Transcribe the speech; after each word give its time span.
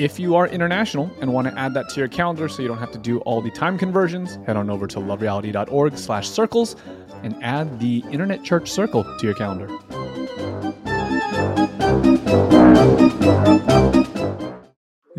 If 0.00 0.18
you 0.18 0.34
are 0.34 0.46
international 0.46 1.10
and 1.20 1.30
want 1.30 1.46
to 1.46 1.58
add 1.58 1.74
that 1.74 1.90
to 1.90 2.00
your 2.00 2.08
calendar 2.08 2.48
so 2.48 2.62
you 2.62 2.68
don't 2.68 2.78
have 2.78 2.90
to 2.92 2.98
do 2.98 3.18
all 3.18 3.42
the 3.42 3.50
time 3.50 3.76
conversions, 3.76 4.36
head 4.46 4.56
on 4.56 4.70
over 4.70 4.86
to 4.86 4.98
lovereality.org 4.98 5.98
slash 5.98 6.26
circles 6.26 6.74
and 7.22 7.36
add 7.44 7.78
the 7.80 8.02
Internet 8.10 8.42
Church 8.42 8.70
Circle 8.70 9.04
to 9.04 9.26
your 9.26 9.34
calendar. 9.34 9.68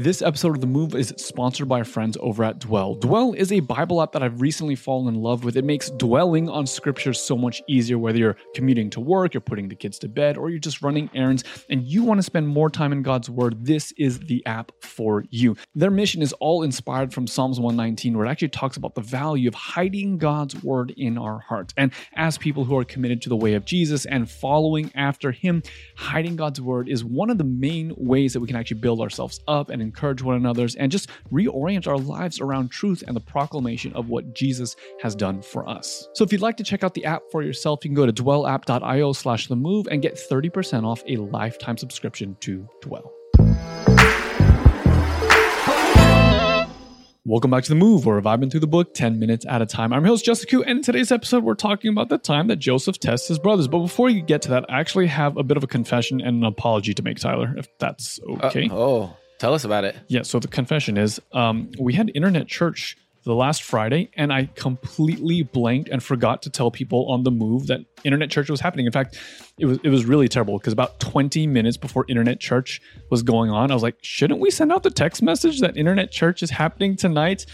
This 0.02 0.24
episode 0.24 0.56
of 0.56 0.62
The 0.62 0.66
Move 0.68 0.96
is 0.96 1.14
sponsored 1.18 1.70
by 1.70 1.78
our 1.78 1.86
friends 1.86 2.18
over 2.22 2.44
at 2.44 2.58
Dwell. 2.58 2.96
Dwell 2.96 3.34
is 3.34 3.52
a 3.52 3.60
Bible 3.60 4.02
app 4.02 4.14
that 4.14 4.24
I've 4.24 4.42
recently 4.42 4.74
fallen 4.74 5.14
in 5.14 5.22
love 5.22 5.44
with. 5.44 5.56
It 5.56 5.64
makes 5.64 5.92
dwelling 5.92 6.50
on 6.50 6.66
scripture 6.66 7.14
so 7.14 7.38
much 7.38 7.62
easier, 7.68 8.00
whether 8.00 8.18
you're 8.18 8.38
commuting 8.56 8.90
to 8.90 9.00
work, 9.00 9.36
you're 9.36 9.42
putting 9.42 9.70
the 9.70 9.76
kids 9.76 10.00
to 10.00 10.08
bed, 10.08 10.38
or 10.38 10.50
you're 10.50 10.58
just 10.58 10.82
running 10.82 11.08
errands 11.14 11.44
and 11.70 11.84
you 11.84 12.04
want 12.04 12.18
to 12.18 12.24
spend 12.24 12.48
more 12.48 12.68
time 12.68 12.92
in 12.92 13.04
God's 13.04 13.30
Word. 13.30 13.64
This 13.64 13.94
is 13.96 14.18
the 14.22 14.44
app 14.48 14.72
for 14.82 15.24
you. 15.30 15.56
Their 15.76 15.92
mission 15.92 16.24
is 16.24 16.34
all 16.34 16.64
inspired 16.64 17.14
from 17.14 17.28
Psalms 17.28 17.60
119, 17.60 18.18
where 18.18 18.26
it 18.26 18.30
actually 18.32 18.50
talks 18.50 18.78
about 18.78 18.96
the 18.96 19.02
value 19.02 19.48
of 19.48 19.54
hiding 19.54 20.18
God's 20.18 20.64
Word 20.64 20.96
in 20.98 21.20
our 21.20 21.38
hearts. 21.38 21.76
And 21.78 21.92
as 22.16 22.40
people 22.40 22.64
who 22.66 22.76
are 22.76 22.84
committed 22.84 23.22
to 23.22 23.30
the 23.30 23.38
way 23.38 23.54
of 23.54 23.66
Jesus 23.66 24.08
and 24.08 24.28
following 24.28 24.92
after 24.96 25.32
Him, 25.32 25.62
hiding 25.96 26.38
God's 26.38 26.60
Word 26.60 26.90
is 26.90 27.06
one 27.06 27.30
of 27.30 27.38
the 27.38 27.44
main 27.44 27.94
ways 27.98 28.34
that 28.34 28.40
we 28.40 28.48
can 28.48 28.56
actually 28.56 28.80
build 28.80 29.00
ourselves 29.00 29.40
up 29.48 29.70
and 29.70 29.91
encourage 29.92 30.22
one 30.22 30.38
another 30.38 30.70
and 30.78 30.90
just 30.90 31.10
reorient 31.34 31.86
our 31.86 31.98
lives 31.98 32.40
around 32.40 32.72
truth 32.72 33.04
and 33.06 33.14
the 33.14 33.22
proclamation 33.22 33.92
of 33.94 34.08
what 34.08 34.34
Jesus 34.34 34.78
has 35.02 35.16
done 35.16 35.42
for 35.42 35.68
us. 35.68 36.08
So 36.14 36.24
if 36.24 36.32
you'd 36.32 36.42
like 36.42 36.56
to 36.58 36.64
check 36.64 36.84
out 36.84 36.94
the 36.94 37.04
app 37.04 37.24
for 37.30 37.44
yourself, 37.44 37.84
you 37.84 37.90
can 37.90 37.96
go 37.96 38.06
to 38.06 38.14
dwellapp.io 38.14 39.12
slash 39.12 39.48
the 39.48 39.58
move 39.58 39.88
and 39.92 40.02
get 40.02 40.16
30% 40.16 40.86
off 40.86 41.04
a 41.08 41.18
lifetime 41.18 41.78
subscription 41.78 42.38
to 42.40 42.68
Dwell. 42.82 43.12
Welcome 47.24 47.52
back 47.52 47.64
to 47.66 47.70
The 47.70 47.76
Move, 47.76 48.08
where 48.08 48.16
we're 48.16 48.22
vibing 48.24 48.50
through 48.50 48.62
the 48.62 48.68
book 48.68 48.96
10 48.96 49.20
minutes 49.20 49.46
at 49.48 49.62
a 49.62 49.68
time. 49.68 49.94
I'm 49.94 50.04
your 50.04 50.14
host, 50.14 50.26
Justin, 50.26 50.64
and 50.64 50.80
in 50.80 50.82
today's 50.82 51.12
episode, 51.12 51.44
we're 51.44 51.54
talking 51.54 51.92
about 51.92 52.10
the 52.10 52.18
time 52.18 52.48
that 52.48 52.56
Joseph 52.56 52.98
tests 52.98 53.28
his 53.28 53.38
brothers. 53.38 53.68
But 53.68 53.82
before 53.82 54.10
you 54.10 54.24
get 54.24 54.42
to 54.42 54.50
that, 54.50 54.66
I 54.70 54.80
actually 54.80 55.06
have 55.06 55.38
a 55.38 55.44
bit 55.44 55.56
of 55.56 55.64
a 55.64 55.68
confession 55.68 56.20
and 56.20 56.38
an 56.38 56.46
apology 56.46 56.96
to 56.96 57.04
make, 57.04 57.20
Tyler, 57.20 57.54
if 57.56 57.68
that's 57.78 58.20
okay. 58.28 58.68
Uh, 58.70 58.76
oh, 58.76 59.18
tell 59.42 59.54
us 59.56 59.66
about 59.66 59.84
it. 59.84 59.98
Yeah, 60.08 60.22
so 60.22 60.40
the 60.40 60.48
confession 60.48 60.98
is 60.98 61.20
um, 61.34 61.72
we 61.80 61.94
had 61.94 62.12
internet 62.14 62.48
church 62.48 62.96
the 63.24 63.34
last 63.36 63.64
Friday, 63.64 64.10
and 64.16 64.32
I 64.32 64.46
completely 64.56 65.44
blanked 65.44 65.90
and 65.90 66.02
forgot 66.02 66.42
to 66.44 66.50
tell 66.50 66.72
people 66.72 67.12
on 67.12 67.24
the 67.24 67.32
move 67.32 67.68
that 67.68 67.82
internet 68.04 68.30
church 68.32 68.50
was 68.50 68.60
happening. 68.60 68.86
In 68.86 68.92
fact, 68.92 69.18
it 69.60 69.66
was 69.66 69.80
it 69.84 69.90
was 69.90 70.06
really 70.06 70.28
terrible 70.28 70.58
because 70.58 70.74
about 70.74 71.00
20 71.00 71.48
minutes 71.48 71.78
before 71.78 72.06
internet 72.08 72.40
church 72.40 72.82
was 73.10 73.24
going 73.24 73.52
on, 73.52 73.72
I 73.72 73.74
was 73.74 73.84
like, 73.84 73.98
shouldn't 74.02 74.40
we 74.40 74.52
send 74.52 74.72
out 74.72 74.84
the 74.84 74.92
text 74.92 75.22
message 75.22 75.60
that 75.62 75.76
internet 75.76 76.12
church 76.12 76.42
is 76.44 76.52
happening 76.52 76.96
tonight? 76.96 77.46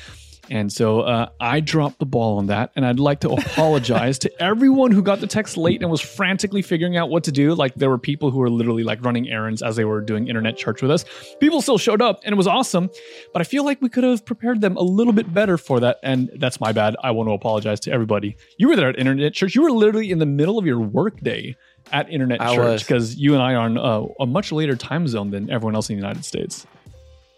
And 0.49 0.71
so 0.71 1.01
uh, 1.01 1.29
I 1.39 1.59
dropped 1.59 1.99
the 1.99 2.05
ball 2.05 2.37
on 2.37 2.47
that, 2.47 2.71
and 2.75 2.85
I'd 2.85 2.99
like 2.99 3.19
to 3.21 3.29
apologize 3.29 4.19
to 4.19 4.41
everyone 4.41 4.91
who 4.91 5.01
got 5.01 5.19
the 5.19 5.27
text 5.27 5.57
late 5.57 5.81
and 5.81 5.91
was 5.91 6.01
frantically 6.01 6.61
figuring 6.61 6.97
out 6.97 7.09
what 7.09 7.23
to 7.25 7.31
do. 7.31 7.53
Like 7.53 7.75
there 7.75 7.89
were 7.89 7.97
people 7.97 8.31
who 8.31 8.39
were 8.39 8.49
literally 8.49 8.83
like 8.83 9.03
running 9.03 9.29
errands 9.29 9.61
as 9.61 9.75
they 9.75 9.85
were 9.85 10.01
doing 10.01 10.27
internet 10.27 10.57
church 10.57 10.81
with 10.81 10.91
us. 10.91 11.05
People 11.39 11.61
still 11.61 11.77
showed 11.77 12.01
up, 12.01 12.21
and 12.23 12.33
it 12.33 12.37
was 12.37 12.47
awesome. 12.47 12.89
But 13.33 13.41
I 13.41 13.43
feel 13.43 13.65
like 13.65 13.81
we 13.81 13.89
could 13.89 14.03
have 14.03 14.25
prepared 14.25 14.61
them 14.61 14.77
a 14.77 14.81
little 14.81 15.13
bit 15.13 15.33
better 15.33 15.57
for 15.57 15.79
that, 15.81 15.99
and 16.03 16.29
that's 16.35 16.59
my 16.59 16.71
bad. 16.71 16.95
I 17.03 17.11
want 17.11 17.29
to 17.29 17.33
apologize 17.33 17.79
to 17.81 17.91
everybody. 17.91 18.37
You 18.57 18.69
were 18.69 18.75
there 18.75 18.89
at 18.89 18.97
internet 18.97 19.33
church. 19.33 19.55
You 19.55 19.63
were 19.63 19.71
literally 19.71 20.11
in 20.11 20.19
the 20.19 20.25
middle 20.25 20.57
of 20.57 20.65
your 20.65 20.79
workday 20.79 21.55
at 21.91 22.09
internet 22.09 22.41
I 22.41 22.55
church 22.55 22.81
because 22.81 23.15
you 23.15 23.33
and 23.33 23.41
I 23.41 23.53
are 23.53 23.59
on 23.59 23.77
uh, 23.77 24.05
a 24.19 24.25
much 24.25 24.51
later 24.51 24.75
time 24.75 25.07
zone 25.07 25.31
than 25.31 25.49
everyone 25.49 25.75
else 25.75 25.89
in 25.89 25.95
the 25.95 26.01
United 26.01 26.25
States. 26.25 26.65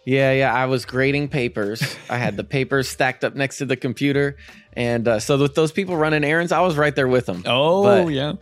Yeah, 0.05 0.31
yeah. 0.31 0.53
I 0.53 0.65
was 0.65 0.85
grading 0.85 1.27
papers. 1.29 1.81
I 2.09 2.17
had 2.17 2.37
the 2.37 2.43
papers 2.43 2.89
stacked 2.89 3.23
up 3.23 3.35
next 3.35 3.57
to 3.57 3.65
the 3.65 3.75
computer, 3.75 4.37
and 4.73 5.07
uh, 5.07 5.19
so 5.19 5.37
with 5.37 5.55
those 5.55 5.71
people 5.71 5.97
running 5.97 6.23
errands, 6.23 6.51
I 6.51 6.61
was 6.61 6.77
right 6.77 6.95
there 6.95 7.07
with 7.07 7.25
them. 7.25 7.43
Oh 7.45 7.83
But- 7.83 8.07
yeah. 8.13 8.33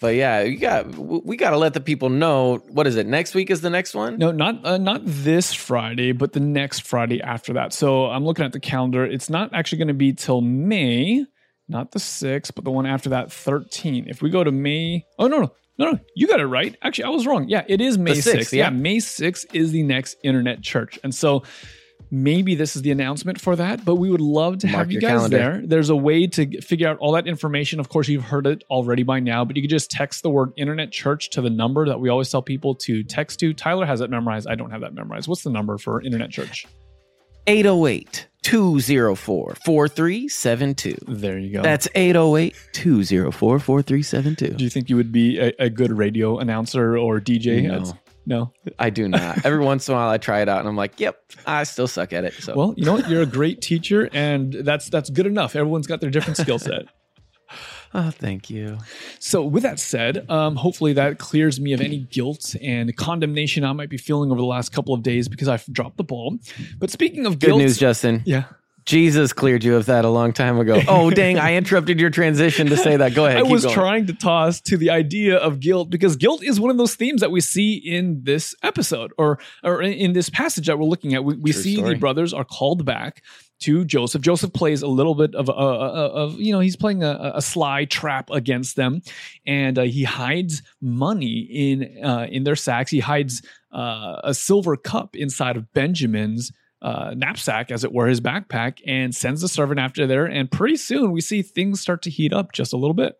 But 0.00 0.16
yeah, 0.16 0.40
you 0.40 0.58
got 0.58 0.88
we 0.98 1.36
got 1.36 1.50
to 1.50 1.56
let 1.58 1.74
the 1.74 1.80
people 1.80 2.08
know. 2.08 2.56
What 2.72 2.88
is 2.88 2.96
it? 2.96 3.06
Next 3.06 3.36
week 3.36 3.50
is 3.52 3.60
the 3.60 3.70
next 3.70 3.94
one. 3.94 4.18
No, 4.18 4.32
not 4.32 4.66
uh, 4.66 4.76
not 4.76 5.02
this 5.04 5.54
Friday, 5.54 6.10
but 6.10 6.32
the 6.32 6.40
next 6.40 6.80
Friday 6.82 7.22
after 7.22 7.52
that. 7.52 7.72
So 7.72 8.06
I'm 8.06 8.24
looking 8.24 8.44
at 8.44 8.50
the 8.50 8.58
calendar. 8.58 9.04
It's 9.04 9.30
not 9.30 9.54
actually 9.54 9.78
going 9.78 9.86
to 9.88 9.94
be 9.94 10.12
till 10.12 10.40
May, 10.40 11.24
not 11.68 11.92
the 11.92 12.00
6th, 12.00 12.52
but 12.56 12.64
the 12.64 12.72
one 12.72 12.84
after 12.84 13.10
that, 13.10 13.30
13. 13.30 14.06
If 14.08 14.20
we 14.22 14.28
go 14.30 14.42
to 14.42 14.50
May, 14.50 15.06
oh 15.20 15.28
no, 15.28 15.38
no, 15.42 15.52
no, 15.78 15.92
no, 15.92 15.98
you 16.14 16.26
got 16.28 16.40
it 16.40 16.46
right. 16.46 16.76
Actually, 16.82 17.04
I 17.04 17.08
was 17.10 17.26
wrong. 17.26 17.48
Yeah, 17.48 17.64
it 17.68 17.80
is 17.80 17.98
May 17.98 18.14
The 18.14 18.20
6th. 18.20 18.34
6th, 18.34 18.52
yeah. 18.52 18.64
yeah. 18.64 18.70
May 18.70 18.96
6th 18.98 19.46
is 19.54 19.72
the 19.72 19.82
next 19.82 20.16
internet 20.22 20.62
church, 20.62 20.98
and 21.02 21.14
so. 21.14 21.42
Maybe 22.14 22.54
this 22.56 22.76
is 22.76 22.82
the 22.82 22.90
announcement 22.90 23.40
for 23.40 23.56
that, 23.56 23.86
but 23.86 23.94
we 23.94 24.10
would 24.10 24.20
love 24.20 24.58
to 24.58 24.66
Mark 24.66 24.76
have 24.76 24.92
you 24.92 25.00
guys 25.00 25.10
calendar. 25.12 25.36
there. 25.38 25.62
There's 25.64 25.88
a 25.88 25.96
way 25.96 26.26
to 26.26 26.60
figure 26.60 26.86
out 26.86 26.98
all 26.98 27.12
that 27.12 27.26
information. 27.26 27.80
Of 27.80 27.88
course, 27.88 28.06
you've 28.06 28.24
heard 28.24 28.46
it 28.46 28.64
already 28.68 29.02
by 29.02 29.18
now, 29.20 29.46
but 29.46 29.56
you 29.56 29.62
could 29.62 29.70
just 29.70 29.90
text 29.90 30.22
the 30.22 30.28
word 30.28 30.52
internet 30.58 30.92
church 30.92 31.30
to 31.30 31.40
the 31.40 31.48
number 31.48 31.86
that 31.86 32.00
we 32.00 32.10
always 32.10 32.28
tell 32.28 32.42
people 32.42 32.74
to 32.74 33.02
text 33.02 33.40
to. 33.40 33.54
Tyler 33.54 33.86
has 33.86 34.00
that 34.00 34.10
memorized. 34.10 34.46
I 34.46 34.56
don't 34.56 34.72
have 34.72 34.82
that 34.82 34.92
memorized. 34.92 35.26
What's 35.26 35.42
the 35.42 35.48
number 35.50 35.78
for 35.78 36.02
internet 36.02 36.28
church? 36.28 36.66
808 37.46 38.28
204 38.42 39.54
4372. 39.64 40.96
There 41.08 41.38
you 41.38 41.52
go. 41.54 41.62
That's 41.62 41.88
808 41.94 42.54
204 42.72 43.58
4372. 43.58 44.54
Do 44.56 44.64
you 44.64 44.70
think 44.70 44.90
you 44.90 44.96
would 44.96 45.12
be 45.12 45.38
a, 45.38 45.52
a 45.58 45.70
good 45.70 45.92
radio 45.92 46.38
announcer 46.38 46.96
or 46.98 47.20
DJ? 47.20 47.62
No. 47.62 47.70
That's- 47.78 47.94
no. 48.24 48.52
I 48.78 48.90
do 48.90 49.08
not. 49.08 49.44
Every 49.44 49.58
once 49.64 49.88
in 49.88 49.94
a 49.94 49.96
while, 49.96 50.08
I 50.08 50.16
try 50.18 50.42
it 50.42 50.48
out, 50.48 50.60
and 50.60 50.68
I'm 50.68 50.76
like, 50.76 51.00
"Yep, 51.00 51.16
I 51.44 51.64
still 51.64 51.88
suck 51.88 52.12
at 52.12 52.22
it." 52.24 52.34
So, 52.34 52.54
Well, 52.54 52.72
you 52.76 52.84
know 52.84 52.92
what? 52.92 53.08
You're 53.10 53.22
a 53.22 53.26
great 53.26 53.60
teacher, 53.60 54.08
and 54.12 54.52
that's 54.52 54.88
that's 54.88 55.10
good 55.10 55.26
enough. 55.26 55.56
Everyone's 55.56 55.88
got 55.88 56.00
their 56.00 56.10
different 56.10 56.36
skill 56.36 56.60
set. 56.60 56.82
oh, 57.94 58.10
thank 58.10 58.50
you. 58.50 58.78
So, 59.18 59.42
with 59.42 59.62
that 59.62 59.78
said, 59.78 60.28
um, 60.30 60.56
hopefully 60.56 60.92
that 60.94 61.18
clears 61.18 61.60
me 61.60 61.72
of 61.72 61.80
any 61.80 61.98
guilt 61.98 62.54
and 62.62 62.94
condemnation 62.96 63.64
I 63.64 63.72
might 63.72 63.90
be 63.90 63.98
feeling 63.98 64.30
over 64.30 64.40
the 64.40 64.46
last 64.46 64.72
couple 64.72 64.94
of 64.94 65.02
days 65.02 65.28
because 65.28 65.48
I've 65.48 65.64
dropped 65.72 65.96
the 65.96 66.04
ball. 66.04 66.38
But 66.78 66.90
speaking 66.90 67.26
of 67.26 67.38
Good 67.38 67.56
news, 67.56 67.78
Justin. 67.78 68.22
yeah, 68.24 68.44
Jesus 68.84 69.32
cleared 69.32 69.62
you 69.62 69.76
of 69.76 69.86
that 69.86 70.04
a 70.04 70.08
long 70.08 70.32
time 70.32 70.58
ago. 70.58 70.80
Oh, 70.88 71.10
dang. 71.10 71.38
I 71.38 71.54
interrupted 71.54 72.00
your 72.00 72.10
transition 72.10 72.66
to 72.68 72.76
say 72.76 72.96
that. 72.96 73.14
Go 73.14 73.26
ahead. 73.26 73.38
I 73.38 73.42
was 73.42 73.62
going. 73.64 73.74
trying 73.74 74.06
to 74.06 74.12
toss 74.12 74.60
to 74.62 74.76
the 74.76 74.90
idea 74.90 75.36
of 75.36 75.60
guilt 75.60 75.88
because 75.90 76.16
guilt 76.16 76.42
is 76.42 76.58
one 76.58 76.70
of 76.70 76.76
those 76.78 76.94
themes 76.96 77.20
that 77.20 77.30
we 77.30 77.40
see 77.40 77.74
in 77.74 78.24
this 78.24 78.54
episode 78.62 79.12
or 79.16 79.38
or 79.62 79.80
in- 79.82 79.92
in 79.92 80.12
this 80.12 80.28
passage 80.28 80.66
that 80.66 80.78
we're 80.78 80.84
looking 80.86 81.14
at. 81.14 81.24
We, 81.24 81.36
we 81.36 81.52
see 81.52 81.76
story. 81.76 81.94
the 81.94 82.00
brothers 82.00 82.34
are 82.34 82.44
called 82.44 82.84
back 82.84 83.22
to 83.62 83.84
Joseph. 83.84 84.22
Joseph 84.22 84.52
plays 84.52 84.82
a 84.82 84.86
little 84.86 85.14
bit 85.14 85.34
of 85.34 85.48
a- 85.48 85.52
of 85.52 86.40
you 86.40 86.52
know 86.52 86.60
he's 86.60 86.76
playing 86.76 87.02
a, 87.02 87.32
a 87.34 87.42
sly 87.42 87.84
trap 87.84 88.30
against 88.30 88.76
them, 88.76 89.02
and 89.46 89.78
uh, 89.78 89.82
he 89.82 90.04
hides 90.04 90.62
money 90.80 91.40
in 91.50 92.04
uh, 92.04 92.26
in 92.30 92.44
their 92.44 92.56
sacks. 92.56 92.90
He 92.90 93.00
hides 93.00 93.42
uh, 93.72 94.20
a 94.24 94.34
silver 94.34 94.76
cup 94.76 95.16
inside 95.16 95.56
of 95.56 95.72
Benjamin's 95.72 96.52
uh, 96.82 97.14
knapsack, 97.16 97.70
as 97.70 97.84
it 97.84 97.92
were, 97.92 98.06
his 98.06 98.20
backpack, 98.20 98.78
and 98.86 99.14
sends 99.14 99.40
the 99.40 99.48
servant 99.48 99.80
after 99.80 100.06
there. 100.06 100.26
And 100.26 100.50
pretty 100.50 100.76
soon 100.76 101.12
we 101.12 101.20
see 101.20 101.42
things 101.42 101.80
start 101.80 102.02
to 102.02 102.10
heat 102.10 102.32
up 102.32 102.52
just 102.52 102.72
a 102.72 102.76
little 102.76 102.94
bit. 102.94 103.14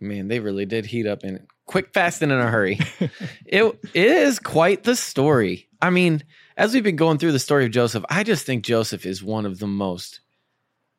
Man, 0.00 0.28
they 0.28 0.40
really 0.40 0.64
did 0.64 0.86
heat 0.86 1.06
up 1.06 1.24
in 1.24 1.46
quick, 1.66 1.92
fast, 1.92 2.22
and 2.22 2.32
in 2.32 2.38
a 2.38 2.50
hurry. 2.50 2.78
it, 3.46 3.64
it 3.94 4.06
is 4.06 4.38
quite 4.38 4.82
the 4.82 4.96
story. 4.96 5.68
I 5.82 5.90
mean, 5.90 6.24
as 6.60 6.74
we've 6.74 6.84
been 6.84 6.96
going 6.96 7.16
through 7.16 7.32
the 7.32 7.38
story 7.38 7.64
of 7.64 7.70
Joseph, 7.70 8.04
I 8.10 8.22
just 8.22 8.44
think 8.44 8.64
Joseph 8.64 9.06
is 9.06 9.22
one 9.22 9.46
of 9.46 9.58
the 9.60 9.66
most 9.66 10.20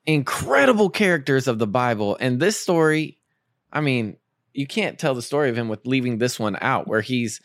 incredible 0.08 0.90
characters 0.90 1.48
of 1.48 1.60
the 1.60 1.68
Bible. 1.68 2.18
And 2.20 2.40
this 2.40 2.60
story, 2.60 3.20
I 3.72 3.80
mean, 3.82 4.18
you 4.54 4.66
can't 4.66 4.98
tell 4.98 5.14
the 5.14 5.22
story 5.22 5.50
of 5.52 5.56
him 5.56 5.70
with 5.70 5.86
leaving 5.86 6.18
this 6.18 6.40
one 6.40 6.58
out, 6.62 6.88
where 6.88 7.02
he's, 7.02 7.40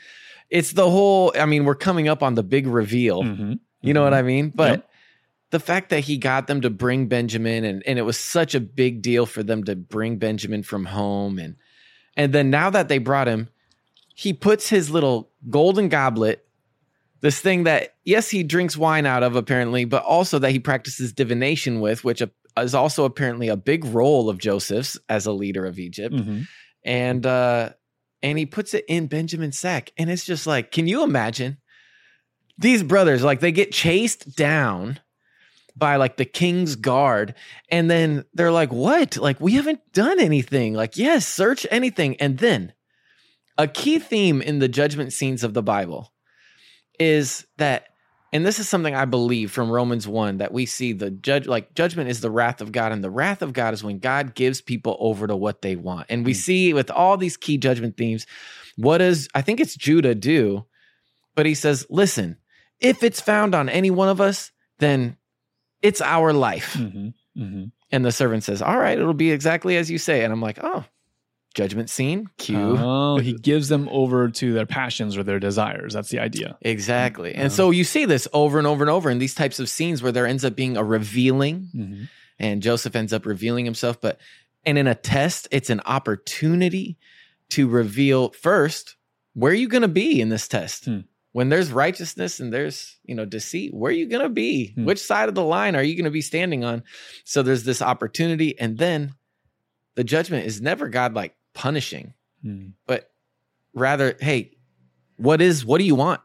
it's 0.49 0.73
the 0.73 0.89
whole, 0.91 1.31
I 1.39 1.45
mean, 1.45 1.67
we're 1.67 1.75
coming 1.75 2.09
up 2.09 2.23
on 2.23 2.35
the 2.35 2.43
big 2.43 2.67
reveal. 2.67 3.23
Mhm. 3.23 3.59
You 3.83 3.93
know 3.93 4.03
what 4.03 4.15
I 4.15 4.23
mean? 4.23 4.51
But 4.55 4.71
Yep. 4.71 4.91
the 5.51 5.61
fact 5.61 5.91
that 5.91 6.01
he 6.01 6.17
got 6.17 6.47
them 6.47 6.63
to 6.63 6.71
bring 6.71 7.09
Benjamin 7.09 7.65
and, 7.67 7.83
and 7.87 7.99
it 7.99 8.03
was 8.03 8.17
such 8.19 8.55
a 8.55 8.61
big 8.61 9.03
deal 9.03 9.27
for 9.27 9.43
them 9.43 9.63
to 9.65 9.77
bring 9.77 10.17
Benjamin 10.17 10.63
from 10.63 10.87
home 10.87 11.39
and 11.39 11.57
and 12.17 12.33
then 12.33 12.49
now 12.49 12.71
that 12.71 12.89
they 12.89 12.97
brought 12.97 13.29
him, 13.29 13.51
he 14.15 14.33
puts 14.33 14.71
his 14.71 14.89
little 14.89 15.29
golden 15.51 15.91
goblet, 15.91 16.46
this 17.21 17.41
thing 17.41 17.65
that 17.65 17.95
yes, 18.05 18.29
he 18.31 18.43
drinks 18.43 18.77
wine 18.77 19.07
out 19.07 19.23
of 19.23 19.37
apparently, 19.37 19.85
but 19.85 20.03
also 20.05 20.39
that 20.39 20.51
he 20.51 20.59
practices 20.59 21.13
divination 21.13 21.81
with, 21.81 22.05
which 22.05 22.23
is 22.59 22.75
also 22.75 23.05
apparently 23.05 23.49
a 23.49 23.57
big 23.57 23.85
role 23.85 24.29
of 24.29 24.39
Joseph's 24.39 24.99
as 25.09 25.27
a 25.27 25.33
leader 25.33 25.65
of 25.67 25.79
Egypt. 25.79 26.15
Mhm. 26.15 26.47
and 26.85 27.27
uh 27.27 27.71
and 28.23 28.39
he 28.39 28.47
puts 28.47 28.75
it 28.75 28.85
in 28.89 29.07
Benjamin's 29.09 29.59
sack 29.59 29.93
and 29.99 30.11
it's 30.11 30.25
just 30.25 30.47
like 30.47 30.71
can 30.73 30.87
you 30.87 31.03
imagine? 31.03 31.59
These 32.59 32.83
brothers 32.83 33.23
like 33.23 33.41
they 33.41 33.53
get 33.53 33.73
chased 33.73 34.37
down 34.37 35.01
by 35.77 35.97
like 35.97 36.17
the 36.17 36.25
king's 36.25 36.75
guard 36.77 37.35
and 37.71 37.91
then 37.91 38.25
they're 38.33 38.51
like 38.53 38.73
what? 38.73 39.17
Like 39.17 39.41
we 39.41 39.53
haven't 39.53 39.81
done 39.93 40.21
anything. 40.21 40.75
Like 40.75 40.97
yes 40.97 41.27
search 41.27 41.67
anything. 41.71 42.17
And 42.17 42.39
then 42.39 42.73
a 43.59 43.67
key 43.69 43.99
theme 43.99 44.41
in 44.41 44.59
the 44.59 44.69
judgment 44.69 45.13
scenes 45.13 45.43
of 45.45 45.53
the 45.55 45.63
bible 45.63 46.13
is 46.99 47.47
that 47.59 47.89
and 48.33 48.45
this 48.45 48.59
is 48.59 48.69
something 48.69 48.95
i 48.95 49.05
believe 49.05 49.51
from 49.51 49.71
romans 49.71 50.07
1 50.09 50.39
that 50.39 50.53
we 50.53 50.67
see 50.67 50.93
the 50.93 51.11
judge 51.11 51.47
like 51.47 51.75
judgment 51.75 52.11
is 52.11 52.21
the 52.21 52.31
wrath 52.31 52.61
of 52.61 52.73
god 52.73 52.93
and 52.93 53.03
the 53.05 53.11
wrath 53.11 53.43
of 53.43 53.53
god 53.53 53.73
is 53.75 53.85
when 53.85 53.99
god 53.99 54.35
gives 54.35 54.61
people 54.61 54.97
over 55.01 55.27
to 55.27 55.37
what 55.37 55.63
they 55.63 55.77
want 55.77 56.07
and 56.09 56.25
we 56.25 56.33
Mm. 56.33 56.37
see 56.37 56.73
with 56.75 56.91
all 56.91 57.17
these 57.17 57.37
key 57.37 57.57
judgment 57.59 57.97
themes 57.97 58.27
what 58.77 58.99
does 58.99 59.29
i 59.35 59.43
think 59.43 59.61
it's 59.61 59.77
judah 59.77 60.15
do 60.15 60.65
but 61.35 61.47
he 61.47 61.55
says 61.55 61.87
listen 61.91 62.37
if 62.81 63.03
it's 63.03 63.21
found 63.21 63.55
on 63.55 63.69
any 63.69 63.91
one 63.91 64.09
of 64.09 64.21
us 64.21 64.51
then 64.79 65.17
it's 65.83 66.01
our 66.03 66.33
life 66.33 66.75
Mhm. 66.75 67.15
Mhm. 67.37 67.73
and 67.93 68.05
the 68.05 68.13
servant 68.13 68.45
says 68.45 68.61
all 68.61 68.79
right 68.79 68.99
it'll 68.99 69.15
be 69.15 69.31
exactly 69.31 69.77
as 69.77 69.91
you 69.91 69.99
say 69.99 70.25
and 70.25 70.33
i'm 70.33 70.43
like 70.43 70.59
oh 70.63 70.85
judgment 71.57 71.89
scene 71.91 72.29
cue 72.39 72.77
Oh, 72.79 73.17
he 73.19 73.33
gives 73.51 73.69
them 73.69 73.89
over 73.91 74.29
to 74.29 74.53
their 74.53 74.67
passions 74.67 75.17
or 75.17 75.25
their 75.25 75.41
desires. 75.41 75.95
That's 75.95 76.11
the 76.11 76.21
idea. 76.21 76.57
Exactly. 76.61 77.35
And 77.35 77.51
so 77.51 77.71
you 77.73 77.83
see 77.83 78.05
this 78.05 78.29
over 78.33 78.59
and 78.59 78.67
over 78.67 78.85
and 78.85 78.91
over 78.91 79.11
in 79.11 79.19
these 79.19 79.35
types 79.35 79.59
of 79.59 79.69
scenes 79.69 80.03
where 80.03 80.13
there 80.13 80.27
ends 80.27 80.45
up 80.45 80.55
being 80.55 80.77
a 80.77 80.85
revealing 80.85 81.69
Mhm. 81.75 82.09
and 82.39 82.63
Joseph 82.63 82.95
ends 82.95 83.13
up 83.13 83.25
revealing 83.27 83.65
himself. 83.65 84.01
But, 84.01 84.21
and 84.67 84.77
in 84.77 84.87
a 84.87 84.95
test, 84.95 85.49
it's 85.51 85.71
an 85.71 85.81
opportunity 85.87 86.99
to 87.51 87.69
reveal 87.69 88.31
first, 88.33 88.97
where 89.35 89.53
are 89.53 89.55
you 89.57 89.69
going 89.69 89.83
to 89.83 89.89
be 89.89 90.21
in 90.21 90.29
this 90.29 90.47
test? 90.49 90.85
Hmm. 90.85 91.01
When 91.33 91.49
there's 91.51 91.71
righteousness 91.73 92.41
and 92.41 92.53
there's, 92.53 92.99
you 93.05 93.15
know, 93.15 93.25
deceit, 93.25 93.73
where 93.75 93.91
are 93.91 93.95
you 93.95 94.07
going 94.09 94.23
to 94.23 94.29
be? 94.29 94.73
Hmm. 94.75 94.85
Which 94.85 94.99
side 95.01 95.29
of 95.29 95.35
the 95.35 95.45
line 95.45 95.75
are 95.77 95.83
you 95.83 95.95
going 95.95 96.05
to 96.05 96.11
be 96.11 96.21
standing 96.23 96.65
on? 96.65 96.83
So 97.25 97.43
there's 97.43 97.65
this 97.65 97.81
opportunity. 97.83 98.59
And 98.59 98.79
then 98.79 99.15
the 99.95 100.05
judgment 100.05 100.47
is 100.47 100.61
never 100.61 100.89
God 100.89 101.15
like 101.15 101.35
punishing 101.57 102.13
Mhm. 102.45 102.75
but 102.87 103.11
rather 103.75 104.17
hey 104.21 104.53
what 105.17 105.41
is 105.41 105.65
what 105.65 105.79
do 105.79 105.85
you 105.85 105.95
want 105.97 106.21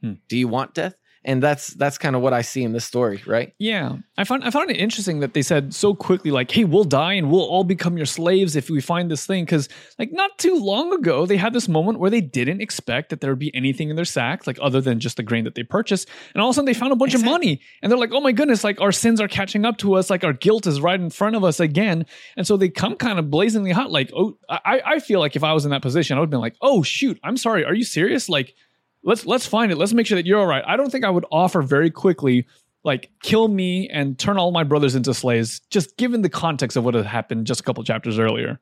Hmm. 0.00 0.14
do 0.28 0.36
you 0.38 0.46
want 0.48 0.74
death 0.74 0.94
and 1.28 1.40
that's 1.42 1.68
that's 1.74 1.98
kind 1.98 2.16
of 2.16 2.22
what 2.22 2.32
i 2.32 2.42
see 2.42 2.62
in 2.64 2.72
this 2.72 2.84
story 2.84 3.22
right 3.26 3.52
Yeah, 3.58 3.96
I 4.16 4.24
found 4.24 4.42
I 4.42 4.50
found 4.50 4.70
it 4.72 4.76
interesting 4.78 5.20
that 5.20 5.32
they 5.34 5.42
said 5.42 5.72
so 5.72 5.94
quickly, 5.94 6.30
like, 6.32 6.50
"Hey, 6.50 6.64
we'll 6.64 6.82
die 7.04 7.12
and 7.20 7.30
we'll 7.30 7.48
all 7.54 7.62
become 7.62 7.96
your 7.96 8.06
slaves 8.06 8.56
if 8.56 8.68
we 8.68 8.80
find 8.80 9.08
this 9.10 9.24
thing." 9.26 9.44
Because, 9.44 9.68
like, 9.98 10.10
not 10.12 10.30
too 10.38 10.56
long 10.56 10.92
ago, 10.92 11.24
they 11.26 11.36
had 11.36 11.52
this 11.52 11.68
moment 11.68 12.00
where 12.00 12.10
they 12.10 12.20
didn't 12.20 12.60
expect 12.60 13.10
that 13.10 13.20
there 13.20 13.30
would 13.30 13.38
be 13.38 13.54
anything 13.54 13.90
in 13.90 13.96
their 13.96 14.04
sacks, 14.18 14.46
like 14.48 14.58
other 14.60 14.80
than 14.80 14.98
just 14.98 15.16
the 15.18 15.22
grain 15.22 15.44
that 15.44 15.54
they 15.54 15.62
purchased, 15.62 16.08
and 16.34 16.40
all 16.42 16.48
of 16.48 16.52
a 16.52 16.56
sudden 16.56 16.66
they 16.66 16.74
found 16.74 16.92
a 16.92 16.96
bunch 16.96 17.12
Exactly. 17.14 17.28
of 17.30 17.38
money, 17.38 17.60
and 17.82 17.92
they're 17.92 17.98
like, 18.04 18.10
"Oh 18.12 18.20
my 18.20 18.32
goodness! 18.32 18.64
Like 18.64 18.80
our 18.80 18.90
sins 18.92 19.20
are 19.20 19.28
catching 19.28 19.64
up 19.64 19.76
to 19.78 19.94
us, 19.94 20.10
like 20.10 20.24
our 20.24 20.32
guilt 20.32 20.66
is 20.66 20.80
right 20.80 21.00
in 21.00 21.10
front 21.10 21.36
of 21.36 21.44
us 21.44 21.60
again." 21.60 22.06
And 22.36 22.44
so 22.46 22.56
they 22.56 22.70
come 22.70 22.96
kind 22.96 23.18
of 23.20 23.30
blazingly 23.30 23.70
hot, 23.70 23.92
like, 23.92 24.10
"Oh, 24.16 24.36
I 24.48 24.80
I 24.94 24.98
feel 24.98 25.20
like 25.20 25.36
if 25.36 25.44
I 25.44 25.52
was 25.52 25.64
in 25.64 25.70
that 25.70 25.82
position, 25.82 26.16
I 26.16 26.20
would 26.20 26.26
have 26.26 26.30
been 26.36 26.40
like, 26.48 26.56
oh 26.60 26.82
shoot, 26.82 27.18
I'm 27.22 27.36
sorry, 27.36 27.64
are 27.64 27.74
you 27.74 27.84
serious? 27.84 28.28
Like." 28.28 28.54
Let's 29.02 29.26
let's 29.26 29.46
find 29.46 29.70
it. 29.72 29.76
Let's 29.78 29.92
make 29.92 30.06
sure 30.06 30.16
that 30.16 30.26
you're 30.26 30.40
all 30.40 30.46
right. 30.46 30.64
I 30.66 30.76
don't 30.76 30.90
think 30.90 31.04
I 31.04 31.10
would 31.10 31.26
offer 31.30 31.62
very 31.62 31.90
quickly, 31.90 32.46
like 32.84 33.10
kill 33.22 33.48
me 33.48 33.88
and 33.88 34.18
turn 34.18 34.38
all 34.38 34.50
my 34.50 34.64
brothers 34.64 34.94
into 34.94 35.14
slaves, 35.14 35.60
just 35.70 35.96
given 35.96 36.22
the 36.22 36.28
context 36.30 36.76
of 36.76 36.84
what 36.84 36.94
had 36.94 37.06
happened 37.06 37.46
just 37.46 37.60
a 37.60 37.62
couple 37.62 37.82
chapters 37.84 38.18
earlier. 38.18 38.58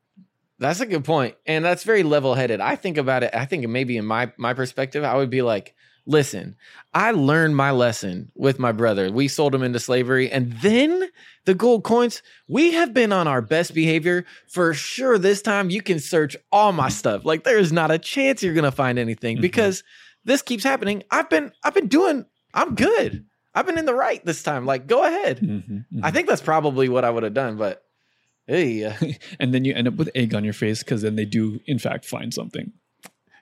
that's 0.59 0.79
a 0.79 0.85
good 0.87 1.03
point 1.05 1.35
and 1.45 1.63
that's 1.63 1.83
very 1.83 2.01
level-headed 2.01 2.59
i 2.59 2.75
think 2.75 2.97
about 2.97 3.21
it 3.21 3.29
i 3.35 3.45
think 3.45 3.67
maybe 3.69 3.95
in 3.95 4.03
my 4.05 4.31
my 4.37 4.55
perspective 4.55 5.03
i 5.03 5.15
would 5.15 5.29
be 5.29 5.43
like 5.43 5.75
listen 6.07 6.55
i 6.95 7.11
learned 7.11 7.55
my 7.55 7.69
lesson 7.69 8.31
with 8.33 8.57
my 8.57 8.71
brother 8.71 9.11
we 9.11 9.27
sold 9.27 9.53
him 9.53 9.61
into 9.61 9.77
slavery 9.79 10.31
and 10.31 10.51
then 10.53 11.07
the 11.45 11.53
gold 11.53 11.83
coins 11.83 12.23
we 12.47 12.71
have 12.71 12.91
been 12.91 13.11
on 13.13 13.27
our 13.27 13.39
best 13.39 13.75
behavior 13.75 14.25
for 14.47 14.73
sure 14.73 15.19
this 15.19 15.43
time 15.43 15.69
you 15.69 15.81
can 15.83 15.99
search 15.99 16.35
all 16.51 16.71
my 16.71 16.89
stuff 16.89 17.23
like 17.23 17.43
there's 17.43 17.71
not 17.71 17.91
a 17.91 17.99
chance 17.99 18.41
you're 18.41 18.55
gonna 18.55 18.71
find 18.71 18.97
anything 18.97 19.37
Mhm. 19.37 19.41
because 19.41 19.83
this 20.27 20.43
keeps 20.43 20.63
happening 20.63 21.01
i've 21.09 21.29
been 21.29 21.51
i've 21.63 21.73
been 21.73 21.87
doing 21.87 22.23
i'm 22.53 22.75
good 22.75 23.25
i've 23.55 23.65
been 23.65 23.79
in 23.79 23.85
the 23.85 23.93
right 23.95 24.23
this 24.25 24.43
time 24.43 24.65
like 24.65 24.85
go 24.85 25.03
ahead 25.03 25.39
Mm-hmm, 25.39 26.03
i 26.03 26.11
think 26.11 26.27
that's 26.27 26.41
probably 26.41 26.87
what 26.89 27.03
i 27.03 27.09
would 27.09 27.23
have 27.23 27.33
done 27.33 27.57
but 27.57 27.83
hey 28.45 28.93
and 29.39 29.53
then 29.53 29.65
you 29.65 29.73
end 29.73 29.87
up 29.87 29.95
with 29.95 30.09
egg 30.15 30.33
on 30.35 30.43
your 30.43 30.53
face 30.53 30.83
because 30.83 31.01
then 31.01 31.15
they 31.15 31.25
do 31.25 31.59
in 31.65 31.79
fact 31.79 32.05
find 32.05 32.33
something. 32.33 32.71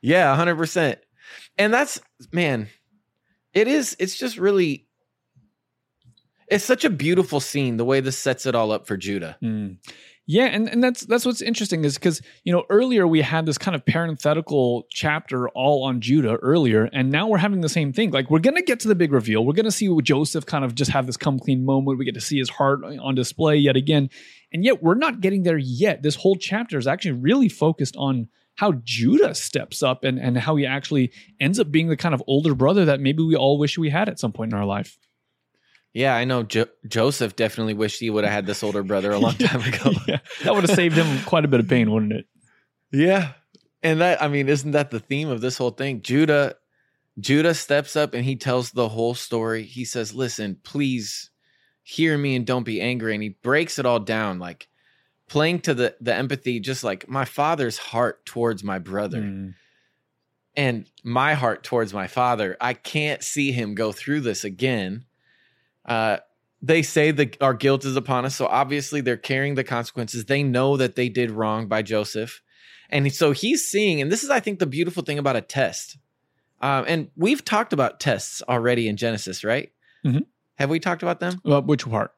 Yeah, 0.02 0.36
100%. 0.38 0.98
And 1.58 1.74
that's 1.74 2.00
man, 2.32 2.68
it 3.54 3.68
is 3.68 3.96
it's 4.00 4.16
just 4.18 4.38
really 4.38 4.88
it's 6.48 6.64
such 6.64 6.86
a 6.86 6.90
beautiful 6.90 7.40
scene 7.40 7.78
the 7.78 7.86
way 7.86 8.00
this 8.02 8.18
sets 8.18 8.46
it 8.46 8.54
all 8.56 8.72
up 8.72 8.88
for 8.88 8.98
Judah. 8.98 9.38
Mm. 9.44 9.78
Yeah, 10.28 10.46
and, 10.46 10.68
and 10.68 10.84
that's 10.84 11.06
that's 11.06 11.24
what's 11.24 11.42
interesting 11.42 11.86
is 11.86 11.96
because 11.96 12.20
you 12.44 12.52
know 12.52 12.64
earlier 12.72 13.06
we 13.06 13.22
had 13.22 13.46
this 13.46 13.60
kind 13.60 13.76
of 13.76 13.86
parenthetical 13.86 14.88
chapter 14.90 15.48
all 15.50 15.84
on 15.84 16.02
Judah 16.02 16.38
earlier, 16.38 16.90
and 16.92 17.12
now 17.12 17.28
we're 17.28 17.38
having 17.38 17.62
the 17.62 17.70
same 17.70 17.94
thing. 17.94 18.10
Like 18.10 18.32
we're 18.32 18.40
gonna 18.40 18.64
get 18.64 18.80
to 18.82 18.88
the 18.88 18.96
big 18.96 19.12
reveal. 19.12 19.46
We're 19.46 19.54
gonna 19.54 19.70
see 19.70 19.96
Joseph 20.02 20.48
kind 20.48 20.66
of 20.66 20.74
just 20.74 20.90
have 20.92 21.06
this 21.06 21.18
come 21.18 21.38
clean 21.38 21.64
moment. 21.64 22.00
We 22.00 22.06
get 22.06 22.16
to 22.16 22.22
see 22.22 22.40
his 22.40 22.50
heart 22.50 22.84
on 22.84 23.14
display 23.14 23.58
yet 23.58 23.76
again, 23.76 24.10
and 24.52 24.66
yet 24.66 24.82
we're 24.82 24.96
not 24.96 25.22
getting 25.22 25.44
there 25.44 25.60
yet. 25.60 26.02
This 26.02 26.16
whole 26.16 26.38
chapter 26.38 26.80
is 26.80 26.88
actually 26.88 27.14
really 27.14 27.50
focused 27.50 27.96
on 27.96 28.28
how 28.56 28.72
Judah 28.84 29.36
steps 29.36 29.84
up 29.84 30.04
and 30.04 30.18
and 30.18 30.40
how 30.40 30.56
he 30.56 30.66
actually 30.66 31.12
ends 31.40 31.60
up 31.60 31.72
being 31.72 31.90
the 31.90 31.98
kind 31.98 32.16
of 32.16 32.24
older 32.26 32.56
brother 32.56 32.86
that 32.86 33.00
maybe 33.00 33.22
we 33.22 33.36
all 33.36 33.60
wish 33.60 33.78
we 33.78 33.92
had 33.92 34.10
at 34.10 34.20
some 34.20 34.32
point 34.32 34.54
in 34.54 34.58
our 34.58 34.66
life. 34.66 34.98
Yeah, 35.96 36.14
I 36.14 36.26
know 36.26 36.44
jo- 36.44 36.68
Joseph 36.86 37.38
definitely 37.38 37.74
wished 37.74 38.02
he 38.02 38.10
would 38.10 38.26
have 38.26 38.34
had 38.34 38.46
this 38.46 38.64
older 38.64 38.84
brother 38.84 39.12
a 39.14 39.18
long 39.18 39.34
time 39.40 39.62
ago. 39.62 39.92
yeah, 40.08 40.20
that 40.44 40.54
would 40.54 40.68
have 40.68 40.76
saved 40.76 40.96
him 40.98 41.24
quite 41.24 41.46
a 41.46 41.48
bit 41.48 41.62
of 41.62 41.70
pain, 41.70 41.90
wouldn't 41.90 42.12
it? 42.12 42.26
yeah. 42.92 43.32
And 43.82 44.02
that 44.02 44.22
I 44.22 44.28
mean, 44.28 44.50
isn't 44.50 44.72
that 44.72 44.92
the 44.92 45.00
theme 45.00 45.30
of 45.30 45.42
this 45.42 45.58
whole 45.58 45.72
thing? 45.72 46.02
Judah 46.02 46.56
Judah 47.20 47.54
steps 47.54 47.96
up 47.96 48.14
and 48.14 48.26
he 48.26 48.36
tells 48.36 48.72
the 48.72 48.90
whole 48.90 49.14
story. 49.14 49.64
He 49.64 49.86
says, 49.86 50.14
"Listen, 50.14 50.58
please 50.64 51.30
hear 51.84 52.18
me 52.18 52.36
and 52.36 52.46
don't 52.46 52.66
be 52.66 52.82
angry." 52.82 53.14
And 53.14 53.24
he 53.24 53.30
breaks 53.30 53.80
it 53.80 53.86
all 53.86 54.00
down 54.00 54.38
like 54.40 54.68
playing 55.30 55.60
to 55.62 55.74
the 55.74 55.96
the 56.02 56.14
empathy 56.14 56.60
just 56.60 56.84
like 56.84 57.08
my 57.08 57.26
father's 57.26 57.78
heart 57.78 58.26
towards 58.26 58.64
my 58.64 58.80
brother. 58.80 59.22
Mm. 59.22 59.54
and 60.58 60.90
my 61.04 61.34
heart 61.36 61.64
towards 61.64 61.94
my 61.94 62.08
father 62.08 62.56
i 62.62 62.74
can't 62.74 63.24
see 63.24 63.52
him 63.52 63.74
go 63.76 63.92
through 63.92 64.22
this 64.22 64.44
again 64.44 65.04
uh 65.86 66.18
they 66.62 66.82
say 66.82 67.12
that 67.12 67.40
our 67.44 67.54
guilt 67.54 67.86
is 67.86 67.96
upon 67.96 68.26
us. 68.26 68.36
So 68.36 68.48
obviously 68.48 69.02
they're 69.02 69.18
carrying 69.18 69.54
the 69.54 69.64
consequences. 69.64 70.26
They 70.26 70.42
know 70.42 70.78
that 70.78 70.96
they 70.96 71.10
did 71.10 71.30
wrong 71.30 71.68
by 71.68 71.84
Joseph. 71.84 72.42
And 72.90 73.14
so 73.14 73.34
he's 73.34 73.68
seeing, 73.68 74.02
and 74.02 74.12
this 74.12 74.24
is, 74.24 74.32
I 74.32 74.40
think, 74.40 74.58
the 74.58 74.66
beautiful 74.66 75.04
thing 75.04 75.20
about 75.20 75.36
a 75.36 75.42
test. 75.42 75.98
Um, 76.62 76.86
and 76.88 77.10
we've 77.16 77.46
talked 77.46 77.72
about 77.72 78.00
tests 78.00 78.42
already 78.50 78.88
in 78.88 78.98
Genesis, 78.98 79.44
right? 79.44 79.72
Mhm. 80.04 80.26
Have 80.56 80.72
we 80.72 80.80
talked 80.80 81.04
about 81.04 81.20
them? 81.20 81.40
Uh, 81.46 81.62
which 81.62 81.88
part? 81.88 82.15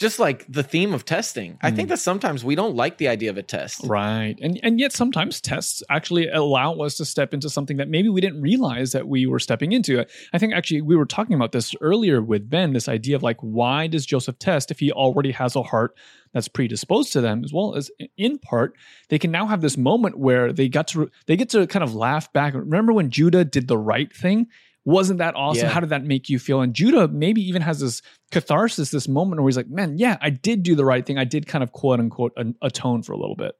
Just 0.00 0.18
like 0.18 0.44
the 0.48 0.64
theme 0.64 0.92
of 0.92 1.04
testing. 1.04 1.56
I 1.62 1.70
think 1.70 1.86
hmm. 1.88 1.90
that 1.90 1.98
sometimes 1.98 2.44
we 2.44 2.56
don't 2.56 2.74
like 2.74 2.98
the 2.98 3.06
idea 3.06 3.30
of 3.30 3.38
a 3.38 3.44
test. 3.44 3.80
Right. 3.84 4.36
And 4.42 4.58
and 4.64 4.80
yet 4.80 4.92
sometimes 4.92 5.40
tests 5.40 5.84
actually 5.88 6.28
allow 6.28 6.74
us 6.78 6.96
to 6.96 7.04
step 7.04 7.32
into 7.32 7.48
something 7.48 7.76
that 7.76 7.88
maybe 7.88 8.08
we 8.08 8.20
didn't 8.20 8.42
realize 8.42 8.90
that 8.90 9.06
we 9.06 9.26
were 9.26 9.38
stepping 9.38 9.70
into. 9.70 10.04
I 10.32 10.38
think 10.38 10.52
actually 10.52 10.82
we 10.82 10.96
were 10.96 11.06
talking 11.06 11.34
about 11.34 11.52
this 11.52 11.76
earlier 11.80 12.20
with 12.20 12.50
Ben, 12.50 12.72
this 12.72 12.88
idea 12.88 13.14
of 13.14 13.22
like 13.22 13.38
why 13.40 13.86
does 13.86 14.04
Joseph 14.04 14.38
test 14.40 14.72
if 14.72 14.80
he 14.80 14.90
already 14.90 15.30
has 15.30 15.54
a 15.54 15.62
heart 15.62 15.96
that's 16.32 16.48
predisposed 16.48 17.12
to 17.12 17.20
them 17.20 17.44
as 17.44 17.52
well 17.52 17.76
as 17.76 17.88
in 18.16 18.38
part 18.38 18.74
they 19.10 19.18
can 19.20 19.30
now 19.30 19.46
have 19.46 19.60
this 19.60 19.76
moment 19.76 20.18
where 20.18 20.52
they 20.52 20.68
got 20.68 20.88
to 20.88 21.08
they 21.26 21.36
get 21.36 21.50
to 21.50 21.68
kind 21.68 21.84
of 21.84 21.94
laugh 21.94 22.32
back. 22.32 22.52
Remember 22.54 22.92
when 22.92 23.10
Judah 23.10 23.44
did 23.44 23.68
the 23.68 23.78
right 23.78 24.12
thing? 24.12 24.48
Wasn't 24.84 25.18
that 25.18 25.34
awesome? 25.34 25.64
Yeah. 25.64 25.70
How 25.70 25.80
did 25.80 25.88
that 25.90 26.04
make 26.04 26.28
you 26.28 26.38
feel? 26.38 26.60
And 26.60 26.74
Judah 26.74 27.08
maybe 27.08 27.40
even 27.48 27.62
has 27.62 27.80
this 27.80 28.02
catharsis, 28.30 28.90
this 28.90 29.08
moment 29.08 29.40
where 29.40 29.48
he's 29.48 29.56
like, 29.56 29.68
man, 29.68 29.96
yeah, 29.96 30.18
I 30.20 30.30
did 30.30 30.62
do 30.62 30.74
the 30.74 30.84
right 30.84 31.04
thing. 31.04 31.16
I 31.18 31.24
did 31.24 31.46
kind 31.46 31.64
of 31.64 31.72
quote 31.72 32.00
unquote 32.00 32.32
atone 32.60 33.02
for 33.02 33.12
a 33.12 33.16
little 33.16 33.36
bit. 33.36 33.54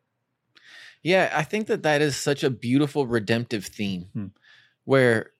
Yeah, 1.02 1.30
I 1.34 1.42
think 1.42 1.66
that 1.68 1.82
that 1.82 2.02
is 2.02 2.16
such 2.16 2.42
a 2.44 2.50
beautiful 2.50 3.06
redemptive 3.06 3.66
theme 3.66 4.08
Hmm. 4.12 4.26
where, 4.84 5.30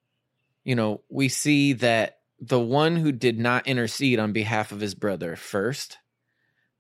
you 0.63 0.75
know, 0.75 1.03
we 1.09 1.29
see 1.29 1.73
that 1.75 2.19
the 2.41 2.61
one 2.61 2.97
who 2.97 3.13
did 3.13 3.39
not 3.39 3.67
intercede 3.67 4.19
on 4.19 4.33
behalf 4.33 4.73
of 4.73 4.81
his 4.81 4.95
brother 4.95 5.37
first 5.37 5.99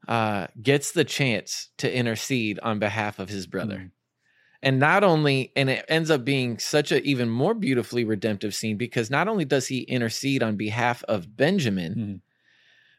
uh, 0.06 0.49
gets 0.61 0.92
the 0.92 1.04
chance 1.04 1.70
to 1.78 1.94
intercede 1.94 2.58
on 2.61 2.78
behalf 2.78 3.18
of 3.18 3.30
his 3.30 3.46
brother. 3.46 3.76
Mm. 3.76 3.90
And 4.64 4.78
not 4.78 5.04
only, 5.04 5.52
and 5.54 5.68
it 5.68 5.85
ends 5.88 6.11
up 6.11 6.25
being 6.25 6.59
such 6.59 6.90
a 6.90 7.02
even 7.02 7.28
more 7.28 7.52
beautifully 7.54 8.02
redemptive 8.04 8.54
scene 8.54 8.76
because 8.78 9.11
not 9.11 9.28
only 9.28 9.44
does 9.44 9.66
he 9.66 9.80
intercede 9.83 10.42
on 10.42 10.56
behalf 10.56 11.04
of 11.04 11.37
Benjamin, 11.37 11.94
Mhm. 11.94 12.21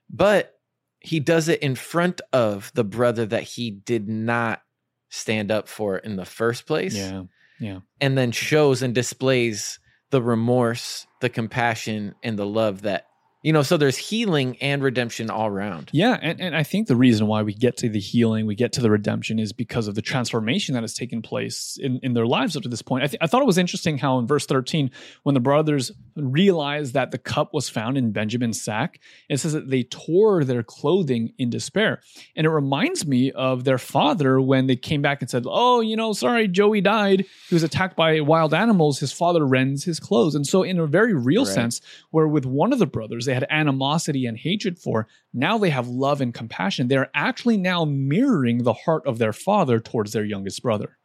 but 0.10 0.60
he 1.00 1.20
does 1.20 1.48
it 1.50 1.62
in 1.62 1.76
front 1.76 2.22
of 2.32 2.72
the 2.76 2.84
brother 2.84 3.26
that 3.26 3.44
he 3.44 3.72
did 3.72 4.08
not 4.08 4.62
stand 5.10 5.52
up 5.52 5.68
for 5.68 5.98
in 5.98 6.16
the 6.16 6.26
first 6.26 6.66
place 6.66 6.96
Yeah. 6.96 7.24
Yeah. 7.60 7.80
and 8.02 8.18
then 8.18 8.32
shows 8.32 8.82
and 8.82 8.94
displays 8.94 9.80
the 10.12 10.22
remorse, 10.22 11.08
the 11.22 11.30
compassion, 11.30 12.14
and 12.24 12.38
the 12.38 12.46
love 12.46 12.84
that 12.84 13.08
you 13.46 13.54
know. 13.54 13.62
So 13.62 13.78
there's 13.78 13.96
healing 13.96 14.58
and 14.60 14.82
redemption 14.82 15.30
all 15.30 15.48
around. 15.48 15.92
Yeah, 15.94 16.18
and, 16.20 16.42
and 16.42 16.56
I 16.56 16.64
think 16.64 16.88
the 16.88 16.96
reason 16.96 17.28
why 17.28 17.44
we 17.44 17.54
get 17.54 17.78
to 17.78 17.90
the 17.90 18.00
healing, 18.00 18.48
we 18.48 18.56
get 18.56 18.74
to 18.74 18.82
the 18.82 18.90
redemption 18.90 19.38
is 19.38 19.54
because 19.54 19.88
of 19.88 19.94
the 19.94 20.02
transformation 20.02 20.74
that 20.74 20.82
has 20.82 20.96
taken 20.96 21.22
place 21.22 21.78
in, 21.80 22.00
in 22.02 22.14
their 22.14 22.26
lives 22.26 22.58
up 22.58 22.64
to 22.64 22.70
this 22.70 22.82
point. 22.82 23.04
I, 23.04 23.08
th- 23.08 23.20
I 23.22 23.28
thought 23.28 23.44
it 23.44 23.48
was 23.48 23.60
interesting 23.60 24.00
how 24.00 24.18
in 24.18 24.26
verse 24.26 24.48
13, 24.48 24.90
when 25.24 25.36
the 25.36 25.40
brothers 25.40 25.92
realized 26.16 26.94
that 26.94 27.12
the 27.12 27.18
cup 27.18 27.54
was 27.54 27.68
found 27.70 27.98
in 27.98 28.12
Benjamin's 28.12 28.62
sack, 28.62 29.00
it 29.30 29.38
says 29.38 29.54
that 29.54 29.70
they 29.70 29.84
tore 29.84 30.44
their 30.44 30.64
clothing 30.64 31.34
in 31.38 31.50
despair. 31.50 32.02
And 32.36 32.46
it 32.46 32.50
reminds 32.50 33.06
me 33.06 33.32
of 33.32 33.64
their 33.64 33.78
father 33.78 34.40
when 34.40 34.68
they 34.68 34.76
came 34.76 35.02
back 35.02 35.22
and 35.22 35.30
said, 35.30 35.44
Oh, 35.46 35.82
you 35.82 35.96
know, 35.96 36.14
sorry, 36.14 36.48
Joey 36.48 36.82
died. 36.82 37.26
He 37.50 37.56
was 37.56 37.64
attacked 37.64 37.96
by 37.96 38.20
wild 38.22 38.54
animals. 38.54 39.00
His 39.00 39.12
father 39.12 39.46
rends 39.46 39.84
his 39.84 40.00
clothes. 40.00 40.36
And 40.36 40.48
so, 40.48 40.64
in 40.64 40.80
a 40.80 40.88
very 40.88 41.14
real 41.14 41.46
Right. 41.46 41.54
sense, 41.54 41.82
where 42.12 42.28
with 42.28 42.46
one 42.46 42.72
of 42.72 42.80
the 42.80 42.86
brothers 42.88 43.26
they 43.26 43.34
had 43.34 43.46
animosity 43.50 44.26
and 44.26 44.38
hatred 44.38 44.80
for, 44.80 45.08
now 45.34 45.58
they 45.58 45.70
have 45.70 45.88
love 45.88 46.22
and 46.22 46.34
compassion. 46.34 46.88
They're 46.88 47.12
actually 47.14 47.58
now 47.58 47.84
mirroring 47.86 48.64
the 48.64 48.74
heart 48.74 49.06
of 49.06 49.18
their 49.18 49.34
father 49.34 49.80
towards 49.80 50.14
their 50.14 50.24
youngest 50.24 50.62
brother. 50.64 50.98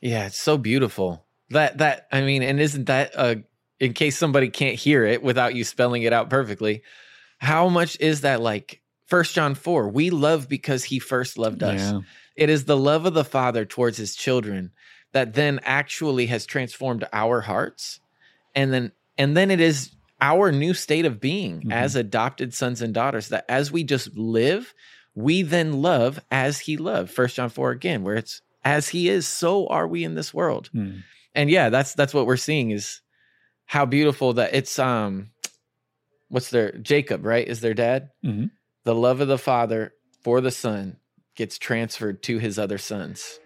Yeah, 0.00 0.26
it's 0.26 0.38
so 0.38 0.58
beautiful. 0.58 1.24
That 1.50 1.78
that 1.78 2.08
I 2.12 2.20
mean, 2.22 2.42
and 2.42 2.60
isn't 2.60 2.84
that 2.86 3.12
uh 3.16 3.36
in 3.80 3.92
case 3.92 4.18
somebody 4.18 4.48
can't 4.48 4.76
hear 4.76 5.04
it 5.04 5.22
without 5.22 5.54
you 5.54 5.64
spelling 5.64 6.02
it 6.02 6.12
out 6.12 6.30
perfectly, 6.30 6.82
how 7.38 7.68
much 7.68 7.98
is 8.00 8.22
that 8.22 8.40
like 8.40 8.80
First 9.06 9.34
John 9.34 9.54
4, 9.54 9.88
we 9.88 10.10
love 10.10 10.48
because 10.48 10.84
he 10.84 10.98
first 10.98 11.38
loved 11.38 11.62
us. 11.62 11.80
Yeah. 11.80 12.00
It 12.36 12.50
is 12.50 12.64
the 12.64 12.76
love 12.76 13.06
of 13.06 13.14
the 13.14 13.24
Father 13.24 13.64
towards 13.64 13.96
his 13.96 14.14
children 14.14 14.70
that 15.12 15.34
then 15.34 15.60
actually 15.64 16.26
has 16.26 16.44
transformed 16.44 17.06
our 17.12 17.40
hearts. 17.40 18.00
And 18.54 18.72
then 18.72 18.92
and 19.16 19.36
then 19.36 19.50
it 19.50 19.60
is 19.60 19.92
our 20.20 20.52
new 20.52 20.74
state 20.74 21.04
of 21.06 21.20
being 21.20 21.62
Mhm. 21.62 21.72
as 21.72 21.96
adopted 21.96 22.52
sons 22.52 22.82
and 22.82 22.92
daughters 22.92 23.28
that 23.28 23.44
as 23.48 23.72
we 23.72 23.84
just 23.84 24.16
live, 24.16 24.74
we 25.14 25.42
then 25.42 25.80
love 25.80 26.20
as 26.30 26.60
he 26.60 26.76
loved. 26.76 27.10
First 27.10 27.36
John 27.36 27.48
4 27.48 27.70
again, 27.70 28.02
where 28.02 28.16
it's 28.16 28.42
as 28.64 28.88
he 28.90 29.08
is, 29.08 29.26
so 29.26 29.66
are 29.68 29.86
we 29.88 30.04
in 30.04 30.14
this 30.16 30.34
world. 30.34 30.68
Hmm. 30.72 30.98
And 31.34 31.48
yeah, 31.50 31.68
that's 31.70 31.94
that's 31.94 32.12
what 32.12 32.26
we're 32.26 32.36
seeing 32.36 32.70
is 32.72 33.00
how 33.68 33.84
beautiful 33.84 34.32
that 34.32 34.54
it's 34.54 34.78
um 34.78 35.30
what's 36.28 36.50
their 36.50 36.72
Jacob, 36.72 37.24
right? 37.24 37.46
Is 37.46 37.60
their 37.60 37.74
dad? 37.74 38.10
Mhm. 38.24 38.50
The 38.84 38.94
love 38.94 39.20
of 39.20 39.28
the 39.28 39.38
father 39.38 39.92
for 40.24 40.40
the 40.40 40.50
son 40.50 40.96
gets 41.36 41.58
transferred 41.58 42.22
to 42.24 42.38
his 42.38 42.58
other 42.58 42.78
sons. 42.78 43.38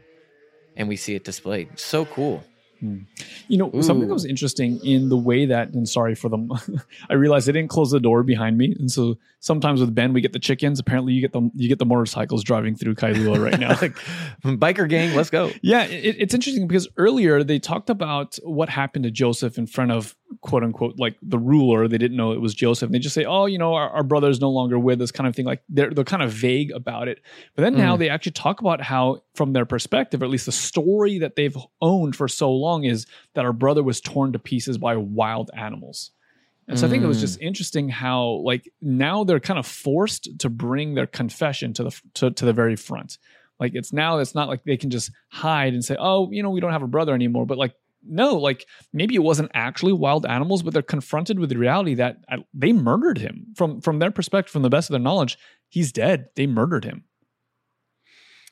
And 0.74 0.88
we 0.88 0.96
see 0.96 1.14
it 1.14 1.24
displayed. 1.24 1.78
So 1.78 2.06
cool. 2.06 2.44
Hmm. 2.82 2.98
You 3.46 3.58
know, 3.58 3.70
something 3.80 4.08
that 4.08 4.12
was 4.12 4.24
interesting 4.24 4.84
in 4.84 5.08
the 5.08 5.16
way 5.16 5.46
that, 5.46 5.68
and 5.68 5.88
sorry 5.88 6.16
for 6.16 6.28
them, 6.28 6.50
I 7.08 7.14
realized 7.14 7.46
they 7.46 7.52
didn't 7.52 7.70
close 7.70 7.92
the 7.92 8.00
door 8.00 8.24
behind 8.24 8.58
me, 8.58 8.74
and 8.76 8.90
so 8.90 9.18
sometimes 9.38 9.80
with 9.80 9.94
Ben 9.94 10.12
we 10.12 10.20
get 10.20 10.32
the 10.32 10.40
chickens. 10.40 10.80
Apparently, 10.80 11.12
you 11.12 11.20
get 11.20 11.32
the 11.32 11.48
you 11.54 11.68
get 11.68 11.78
the 11.78 11.86
motorcycles 11.86 12.42
driving 12.42 12.74
through 12.74 12.96
Kailua 12.96 13.40
right 13.40 13.60
now. 13.60 13.78
like 13.80 13.94
biker 14.58 14.88
gang, 14.88 15.14
let's 15.14 15.30
go. 15.30 15.52
Yeah, 15.62 15.84
it, 15.84 16.16
it's 16.18 16.34
interesting 16.34 16.66
because 16.66 16.88
earlier 16.96 17.44
they 17.44 17.60
talked 17.60 17.88
about 17.88 18.36
what 18.42 18.68
happened 18.68 19.04
to 19.04 19.12
Joseph 19.12 19.58
in 19.58 19.68
front 19.68 19.92
of 19.92 20.16
quote 20.40 20.64
unquote 20.64 20.98
like 20.98 21.16
the 21.22 21.38
ruler. 21.38 21.88
They 21.88 21.98
didn't 21.98 22.16
know 22.16 22.32
it 22.32 22.40
was 22.40 22.54
Joseph. 22.54 22.86
And 22.86 22.94
they 22.94 22.98
just 22.98 23.14
say, 23.14 23.24
"Oh, 23.24 23.46
you 23.46 23.58
know, 23.58 23.74
our, 23.74 23.90
our 23.90 24.02
brother 24.02 24.28
is 24.28 24.40
no 24.40 24.50
longer 24.50 24.78
with 24.78 25.00
us," 25.02 25.10
kind 25.10 25.28
of 25.28 25.36
thing. 25.36 25.46
Like 25.46 25.62
they're 25.68 25.90
they're 25.90 26.04
kind 26.04 26.22
of 26.22 26.32
vague 26.32 26.70
about 26.72 27.08
it. 27.08 27.20
But 27.54 27.62
then 27.62 27.76
now 27.76 27.96
mm. 27.96 27.98
they 27.98 28.08
actually 28.08 28.32
talk 28.32 28.60
about 28.60 28.80
how, 28.80 29.22
from 29.34 29.52
their 29.52 29.66
perspective, 29.66 30.22
or 30.22 30.24
at 30.24 30.30
least 30.30 30.46
the 30.46 30.52
story 30.52 31.18
that 31.18 31.36
they've 31.36 31.56
owned 31.80 32.16
for 32.16 32.28
so 32.28 32.52
long, 32.52 32.84
is 32.84 33.06
that 33.34 33.44
our 33.44 33.52
brother 33.52 33.82
was 33.82 34.00
torn 34.00 34.32
to 34.32 34.38
pieces 34.38 34.78
by 34.78 34.96
wild 34.96 35.50
animals. 35.56 36.10
And 36.68 36.78
so 36.78 36.86
I 36.86 36.90
think 36.90 37.02
it 37.02 37.08
was 37.08 37.20
just 37.20 37.38
mm. 37.40 37.42
interesting 37.42 37.88
how 37.88 38.40
like 38.44 38.72
now 38.80 39.24
they're 39.24 39.40
kind 39.40 39.58
of 39.58 39.66
forced 39.66 40.38
to 40.38 40.48
bring 40.48 40.94
their 40.94 41.06
confession 41.06 41.74
to 41.74 41.84
the 41.84 42.00
to, 42.14 42.30
to 42.30 42.44
the 42.44 42.52
very 42.52 42.76
front. 42.76 43.18
Like 43.58 43.72
it's 43.74 43.92
now 43.92 44.18
it's 44.18 44.34
not 44.34 44.48
like 44.48 44.64
they 44.64 44.76
can 44.76 44.90
just 44.90 45.10
hide 45.28 45.72
and 45.74 45.84
say, 45.84 45.96
"Oh, 45.98 46.30
you 46.32 46.42
know, 46.42 46.50
we 46.50 46.60
don't 46.60 46.72
have 46.72 46.82
a 46.82 46.88
brother 46.88 47.14
anymore." 47.14 47.46
But 47.46 47.58
like 47.58 47.74
no, 48.04 48.34
like 48.36 48.66
maybe 48.92 49.14
it 49.14 49.22
wasn't 49.22 49.50
actually 49.54 49.92
wild 49.92 50.26
animals, 50.26 50.62
but 50.62 50.72
they're 50.72 50.82
confronted 50.82 51.38
with 51.38 51.50
the 51.50 51.58
reality 51.58 51.94
that 51.94 52.18
uh, 52.30 52.38
they 52.52 52.72
murdered 52.72 53.18
him. 53.18 53.46
From 53.56 53.80
from 53.80 53.98
their 53.98 54.10
perspective, 54.10 54.52
from 54.52 54.62
the 54.62 54.70
best 54.70 54.88
of 54.90 54.92
their 54.94 55.00
knowledge, 55.00 55.38
he's 55.68 55.92
dead. 55.92 56.26
They 56.36 56.46
murdered 56.46 56.84
him. 56.84 57.04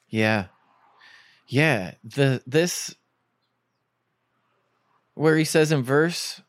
Yeah. 0.08 0.46
Yeah. 1.46 1.94
The 2.04 2.42
this 2.46 2.94
where 5.14 5.36
he 5.36 5.44
says 5.44 5.72
in 5.72 5.82
verse 5.82 6.40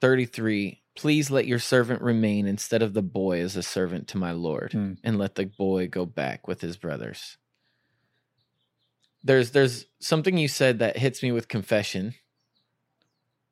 33, 0.00 0.82
please 0.96 1.30
let 1.30 1.46
your 1.46 1.58
servant 1.58 2.02
remain 2.02 2.46
instead 2.46 2.82
of 2.82 2.92
the 2.92 3.02
boy 3.02 3.40
as 3.40 3.56
a 3.56 3.62
servant 3.62 4.08
to 4.08 4.18
my 4.18 4.32
Lord, 4.32 4.72
Hmm. 4.72 4.92
and 5.02 5.18
let 5.18 5.36
the 5.36 5.46
boy 5.46 5.88
go 5.88 6.04
back 6.04 6.46
with 6.46 6.60
his 6.60 6.76
brothers. 6.76 7.38
There's 9.22 9.52
there's 9.52 9.86
something 10.00 10.36
you 10.36 10.48
said 10.48 10.80
that 10.80 10.98
hits 10.98 11.22
me 11.22 11.32
with 11.32 11.48
confession. 11.48 12.14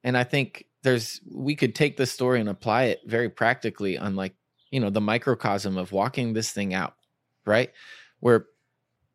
And 0.04 0.16
I 0.16 0.24
think 0.24 0.66
there's 0.82 1.20
we 1.30 1.54
could 1.54 1.74
take 1.74 1.96
this 1.96 2.12
story 2.12 2.40
and 2.40 2.48
apply 2.48 2.84
it 2.84 3.00
very 3.06 3.28
practically 3.28 3.98
on 3.98 4.16
like, 4.16 4.34
you 4.70 4.80
know, 4.80 4.90
the 4.90 5.00
microcosm 5.00 5.76
of 5.76 5.92
walking 5.92 6.32
this 6.32 6.50
thing 6.50 6.74
out, 6.74 6.94
right? 7.44 7.70
Where 8.20 8.46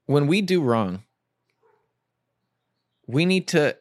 when 0.05 0.27
we 0.27 0.41
do 0.41 0.61
wrong, 0.61 1.03
we 3.07 3.25
need 3.25 3.47
to 3.49 3.77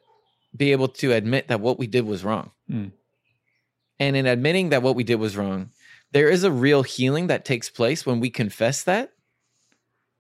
be 0.57 0.73
able 0.73 0.89
to 0.89 1.13
admit 1.13 1.49
that 1.49 1.61
what 1.61 1.79
we 1.79 1.87
did 1.87 2.07
was 2.07 2.25
wrong. 2.25 2.51
Mm. 2.71 2.93
And 3.99 4.17
in 4.17 4.27
admitting 4.27 4.71
that 4.71 4.83
what 4.83 4.95
we 4.95 5.05
did 5.05 5.17
was 5.17 5.37
wrong, 5.37 5.71
there 6.13 6.29
is 6.29 6.45
a 6.45 6.51
real 6.51 6.83
healing 6.83 7.27
that 7.29 7.45
takes 7.45 7.69
place 7.69 8.07
when 8.07 8.21
we 8.21 8.31
confess 8.31 8.83
that 8.85 9.13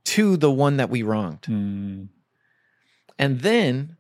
to 0.05 0.37
the 0.37 0.50
one 0.50 0.76
that 0.76 0.90
we 0.90 1.02
wronged. 1.02 1.43
Mm. 1.43 2.09
And 3.19 3.40
then 3.40 3.97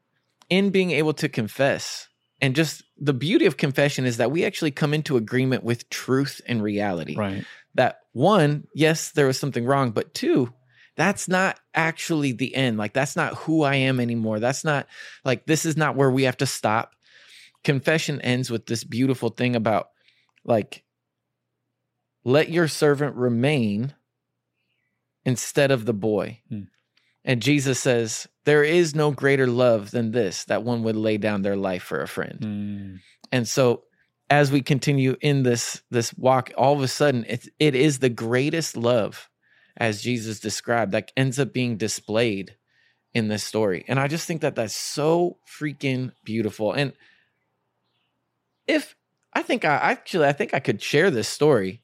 in 0.48 0.70
being 0.70 0.90
able 0.90 1.14
to 1.14 1.28
confess, 1.28 2.08
and 2.40 2.54
just 2.54 2.82
the 2.98 3.12
beauty 3.12 3.46
of 3.46 3.56
confession 3.56 4.04
is 4.04 4.18
that 4.18 4.30
we 4.30 4.44
actually 4.44 4.70
come 4.70 4.94
into 4.94 5.16
agreement 5.16 5.64
with 5.64 5.88
truth 5.90 6.40
and 6.46 6.62
reality 6.62 7.16
Right. 7.16 7.44
that 7.74 8.00
one, 8.12 8.66
yes, 8.74 9.12
there 9.12 9.26
was 9.26 9.38
something 9.38 9.64
wrong, 9.64 9.90
but 9.90 10.14
two, 10.14 10.52
that's 10.96 11.28
not 11.28 11.60
actually 11.74 12.32
the 12.32 12.54
end. 12.54 12.78
Like, 12.78 12.94
that's 12.94 13.16
not 13.16 13.34
who 13.34 13.62
I 13.62 13.74
am 13.74 14.00
anymore. 14.00 14.40
That's 14.40 14.64
not 14.64 14.86
like, 15.24 15.44
this 15.46 15.66
is 15.66 15.76
not 15.76 15.96
where 15.96 16.10
we 16.10 16.22
have 16.22 16.38
to 16.38 16.46
stop. 16.46 16.92
Confession 17.64 18.20
ends 18.22 18.50
with 18.50 18.66
this 18.66 18.84
beautiful 18.84 19.28
thing 19.28 19.56
about 19.56 19.88
like 20.44 20.84
let 22.24 22.48
your 22.48 22.68
servant 22.68 23.16
remain 23.16 23.94
instead 25.24 25.70
of 25.70 25.84
the 25.84 25.92
boy. 25.92 26.40
Hmm. 26.48 26.62
And 27.26 27.42
Jesus 27.42 27.80
says, 27.80 28.28
There 28.44 28.64
is 28.64 28.94
no 28.94 29.10
greater 29.10 29.48
love 29.48 29.90
than 29.90 30.12
this, 30.12 30.44
that 30.44 30.62
one 30.62 30.84
would 30.84 30.96
lay 30.96 31.18
down 31.18 31.42
their 31.42 31.56
life 31.56 31.82
for 31.82 32.00
a 32.00 32.08
friend. 32.08 32.40
Mm. 32.40 33.00
And 33.32 33.48
so 33.48 33.82
as 34.30 34.50
we 34.50 34.62
continue 34.62 35.16
in 35.20 35.42
this 35.42 35.82
this 35.90 36.14
walk, 36.14 36.52
all 36.56 36.74
of 36.74 36.82
a 36.82 36.88
sudden 36.88 37.24
it, 37.28 37.48
it 37.58 37.74
is 37.74 37.98
the 37.98 38.08
greatest 38.08 38.76
love 38.76 39.28
as 39.76 40.02
Jesus 40.02 40.40
described 40.40 40.92
that 40.92 41.12
ends 41.16 41.38
up 41.38 41.52
being 41.52 41.76
displayed 41.76 42.56
in 43.12 43.28
this 43.28 43.44
story. 43.44 43.84
And 43.88 43.98
I 43.98 44.08
just 44.08 44.26
think 44.26 44.40
that 44.40 44.54
that's 44.54 44.74
so 44.74 45.38
freaking 45.60 46.12
beautiful. 46.24 46.72
And 46.72 46.92
if 48.66 48.94
I 49.32 49.42
think 49.42 49.64
I 49.64 49.74
actually 49.74 50.26
I 50.26 50.32
think 50.32 50.54
I 50.54 50.60
could 50.60 50.80
share 50.80 51.10
this 51.10 51.28
story 51.28 51.82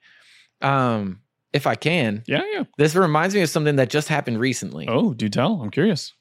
um 0.60 1.21
if 1.52 1.66
I 1.66 1.74
can. 1.74 2.22
Yeah, 2.26 2.42
yeah. 2.52 2.64
This 2.78 2.94
reminds 2.94 3.34
me 3.34 3.42
of 3.42 3.48
something 3.48 3.76
that 3.76 3.90
just 3.90 4.08
happened 4.08 4.40
recently. 4.40 4.86
Oh, 4.88 5.14
do 5.14 5.28
tell. 5.28 5.60
I'm 5.62 5.70
curious. 5.70 6.12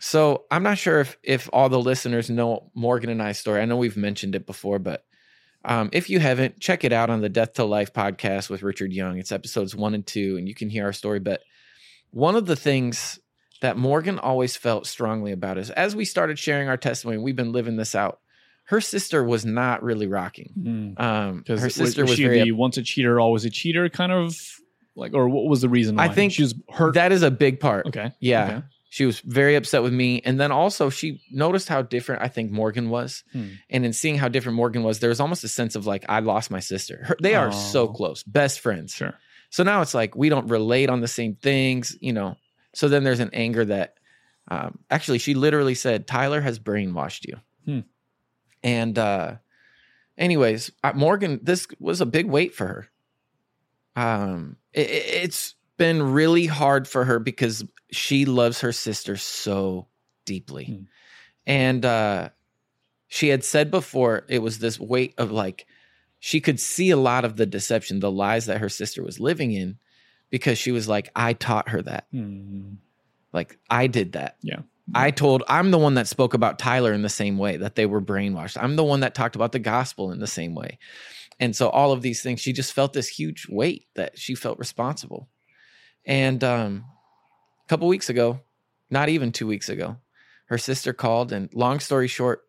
So 0.00 0.44
I'm 0.50 0.62
not 0.62 0.78
sure 0.78 1.00
if 1.00 1.18
if 1.22 1.48
all 1.52 1.68
the 1.68 1.80
listeners 1.80 2.30
know 2.30 2.70
Morgan 2.74 3.10
and 3.10 3.22
I's 3.22 3.38
story. 3.38 3.60
I 3.60 3.66
know 3.66 3.76
we've 3.76 3.96
mentioned 3.96 4.34
it 4.34 4.46
before, 4.46 4.78
but 4.78 5.04
um, 5.64 5.90
if 5.92 6.08
you 6.08 6.20
haven't, 6.20 6.58
check 6.58 6.84
it 6.84 6.92
out 6.92 7.10
on 7.10 7.20
the 7.20 7.28
Death 7.28 7.54
to 7.54 7.64
Life 7.64 7.92
podcast 7.92 8.48
with 8.48 8.62
Richard 8.62 8.92
Young. 8.92 9.18
It's 9.18 9.32
episodes 9.32 9.76
one 9.76 9.94
and 9.94 10.06
two, 10.06 10.38
and 10.38 10.48
you 10.48 10.54
can 10.54 10.70
hear 10.70 10.86
our 10.86 10.92
story. 10.92 11.20
But 11.20 11.42
one 12.12 12.34
of 12.34 12.46
the 12.46 12.56
things 12.56 13.20
that 13.60 13.76
Morgan 13.76 14.18
always 14.18 14.56
felt 14.56 14.86
strongly 14.86 15.32
about 15.32 15.58
is 15.58 15.70
as 15.70 15.94
we 15.94 16.06
started 16.06 16.38
sharing 16.38 16.68
our 16.68 16.78
testimony, 16.78 17.18
we've 17.18 17.36
been 17.36 17.52
living 17.52 17.76
this 17.76 17.94
out. 17.94 18.20
Her 18.70 18.80
sister 18.80 19.24
was 19.24 19.44
not 19.44 19.82
really 19.82 20.06
rocking. 20.06 20.94
Um, 20.96 21.38
Because 21.38 21.60
her 21.60 21.70
sister 21.70 22.02
was, 22.04 22.14
she 22.14 22.22
very. 22.24 22.44
the 22.44 22.52
once 22.52 22.76
a 22.76 22.82
cheater, 22.82 23.18
always 23.18 23.44
a 23.44 23.50
cheater 23.50 23.88
kind 23.88 24.12
of 24.12 24.36
like, 24.94 25.12
or 25.12 25.28
what 25.28 25.46
was 25.46 25.60
the 25.60 25.68
reason? 25.68 25.98
I 25.98 26.08
think 26.08 26.32
she 26.32 26.42
was 26.42 26.54
hurt. 26.68 26.94
that 26.94 27.10
is 27.10 27.22
a 27.24 27.30
big 27.32 27.58
part. 27.58 27.86
okay. 27.86 28.12
Yeah. 28.20 28.44
Okay. 28.46 28.62
She 28.88 29.06
was 29.06 29.18
very 29.20 29.56
upset 29.56 29.82
with 29.82 29.92
me. 29.92 30.20
And 30.24 30.38
then 30.40 30.52
also, 30.52 30.88
she 30.90 31.20
noticed 31.32 31.68
how 31.68 31.82
different 31.82 32.22
I 32.22 32.28
think 32.28 32.50
Morgan 32.52 32.90
was. 32.90 33.22
Hmm. 33.32 33.48
And 33.70 33.84
in 33.84 33.92
seeing 33.92 34.16
how 34.18 34.28
different 34.28 34.54
Morgan 34.56 34.82
was, 34.84 34.98
there 35.00 35.10
was 35.10 35.20
almost 35.20 35.42
a 35.44 35.48
sense 35.48 35.74
of 35.76 35.86
like, 35.86 36.04
I 36.08 36.20
lost 36.20 36.50
my 36.50 36.60
sister. 36.60 37.02
Her, 37.06 37.16
they 37.20 37.34
are 37.34 37.50
so 37.52 37.88
Oh. 37.88 37.92
close, 37.92 38.22
best 38.24 38.60
friends. 38.60 38.94
Sure. 38.94 39.14
So 39.50 39.62
now 39.64 39.80
it's 39.82 39.94
like 39.94 40.14
we 40.16 40.28
don't 40.28 40.48
relate 40.48 40.90
on 40.90 41.00
the 41.00 41.08
same 41.08 41.34
things, 41.34 41.96
you 42.00 42.12
know. 42.12 42.36
So 42.74 42.88
then 42.88 43.02
there's 43.04 43.20
an 43.20 43.30
anger 43.32 43.64
that 43.64 43.94
um, 44.48 44.78
actually 44.90 45.18
she 45.18 45.34
literally 45.34 45.74
said, 45.74 46.06
Tyler 46.06 46.40
has 46.40 46.58
brainwashed 46.60 47.26
you. 47.26 47.36
Hmm. 47.64 47.80
And 48.62 48.98
uh, 48.98 49.36
anyways, 50.18 50.70
Morgan, 50.94 51.40
this 51.42 51.66
was 51.78 52.00
a 52.00 52.06
big 52.06 52.26
weight 52.26 52.54
for 52.54 52.66
her. 52.66 52.88
Um, 53.96 54.56
it, 54.72 54.88
it- 54.90 55.24
it's 55.24 55.54
been 55.76 56.02
really 56.12 56.46
hard 56.46 56.86
for 56.86 57.04
her 57.06 57.18
because 57.18 57.64
she 57.90 58.26
loves 58.26 58.60
her 58.60 58.72
sister 58.72 59.16
so 59.16 59.86
deeply. 60.26 60.64
Hmm. 60.66 60.82
And 61.46 61.84
uh, 61.86 62.28
she 63.08 63.28
had 63.28 63.42
said 63.44 63.70
before 63.70 64.24
it 64.28 64.40
was 64.40 64.58
this 64.58 64.78
weight 64.78 65.14
of 65.16 65.32
like, 65.32 65.66
she 66.18 66.40
could 66.40 66.60
see 66.60 66.90
a 66.90 66.98
lot 66.98 67.24
of 67.24 67.36
the 67.36 67.46
deception, 67.46 68.00
the 68.00 68.10
lies 68.10 68.44
that 68.46 68.58
her 68.58 68.68
sister 68.68 69.02
was 69.02 69.18
living 69.18 69.52
in 69.52 69.78
because 70.28 70.58
she 70.58 70.70
was 70.70 70.86
like, 70.86 71.10
I 71.16 71.32
taught 71.32 71.70
her 71.70 71.80
that. 71.82 72.06
Hmm. 72.12 72.74
Like, 73.32 73.58
I 73.70 73.86
did 73.86 74.12
that. 74.12 74.36
Yeah. 74.42 74.60
I 74.94 75.10
told, 75.10 75.42
I'm 75.48 75.70
the 75.70 75.78
one 75.78 75.94
that 75.94 76.08
spoke 76.08 76.34
about 76.34 76.58
Tyler 76.58 76.92
in 76.92 77.02
the 77.02 77.08
same 77.08 77.38
way 77.38 77.56
that 77.56 77.74
they 77.74 77.86
were 77.86 78.00
brainwashed. 78.00 78.60
I'm 78.60 78.76
the 78.76 78.84
one 78.84 79.00
that 79.00 79.14
talked 79.14 79.36
about 79.36 79.52
the 79.52 79.58
gospel 79.58 80.10
in 80.10 80.18
the 80.18 80.26
same 80.26 80.54
way. 80.54 80.78
And 81.38 81.54
so, 81.56 81.68
all 81.70 81.92
of 81.92 82.02
these 82.02 82.22
things, 82.22 82.40
she 82.40 82.52
just 82.52 82.72
felt 82.72 82.92
this 82.92 83.08
huge 83.08 83.46
weight 83.48 83.86
that 83.94 84.18
she 84.18 84.34
felt 84.34 84.58
responsible. 84.58 85.28
And 86.04 86.42
um, 86.44 86.84
a 87.64 87.68
couple 87.68 87.88
weeks 87.88 88.10
ago, 88.10 88.40
not 88.90 89.08
even 89.08 89.32
two 89.32 89.46
weeks 89.46 89.68
ago, 89.68 89.96
her 90.46 90.58
sister 90.58 90.92
called. 90.92 91.32
And 91.32 91.52
long 91.54 91.80
story 91.80 92.08
short, 92.08 92.42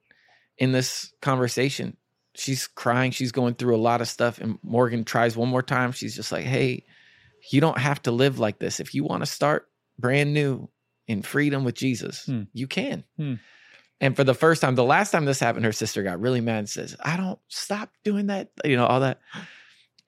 in 0.58 0.72
this 0.72 1.14
conversation, 1.22 1.96
she's 2.36 2.68
crying. 2.68 3.12
She's 3.12 3.32
going 3.32 3.56
through 3.56 3.76
a 3.76 3.78
lot 3.78 4.02
of 4.02 4.08
stuff. 4.08 4.40
And 4.40 4.58
Morgan 4.64 5.04
tries 5.04 5.38
one 5.38 5.50
more 5.50 5.64
time. 5.64 5.92
She's 5.92 6.16
just 6.16 6.32
like, 6.32 6.46
hey, 6.46 6.84
you 7.50 7.62
don't 7.62 7.78
have 7.78 8.02
to 8.04 8.12
live 8.12 8.40
like 8.40 8.60
this. 8.60 8.80
If 8.80 8.94
you 8.94 9.04
want 9.04 9.22
to 9.22 9.28
start 9.28 9.68
brand 9.98 10.34
new 10.34 10.70
in 11.12 11.22
freedom 11.22 11.64
with 11.64 11.76
Jesus, 11.76 12.26
Hmm. 12.26 12.44
you 12.54 12.68
can. 12.68 13.04
Hmm. 13.18 13.36
And 14.00 14.16
for 14.16 14.24
the 14.24 14.34
first 14.34 14.62
time, 14.62 14.74
the 14.74 14.84
last 14.84 15.12
time 15.12 15.26
this 15.26 15.40
happened, 15.40 15.66
her 15.66 15.72
sister 15.72 16.02
got 16.02 16.20
really 16.20 16.42
mad 16.42 16.58
and 16.60 16.70
says, 16.70 16.96
I 17.00 17.18
don't 17.18 17.40
stop 17.50 17.92
doing 18.04 18.28
that, 18.28 18.50
you 18.66 18.76
know, 18.76 18.86
all 18.88 19.02
that. 19.02 19.20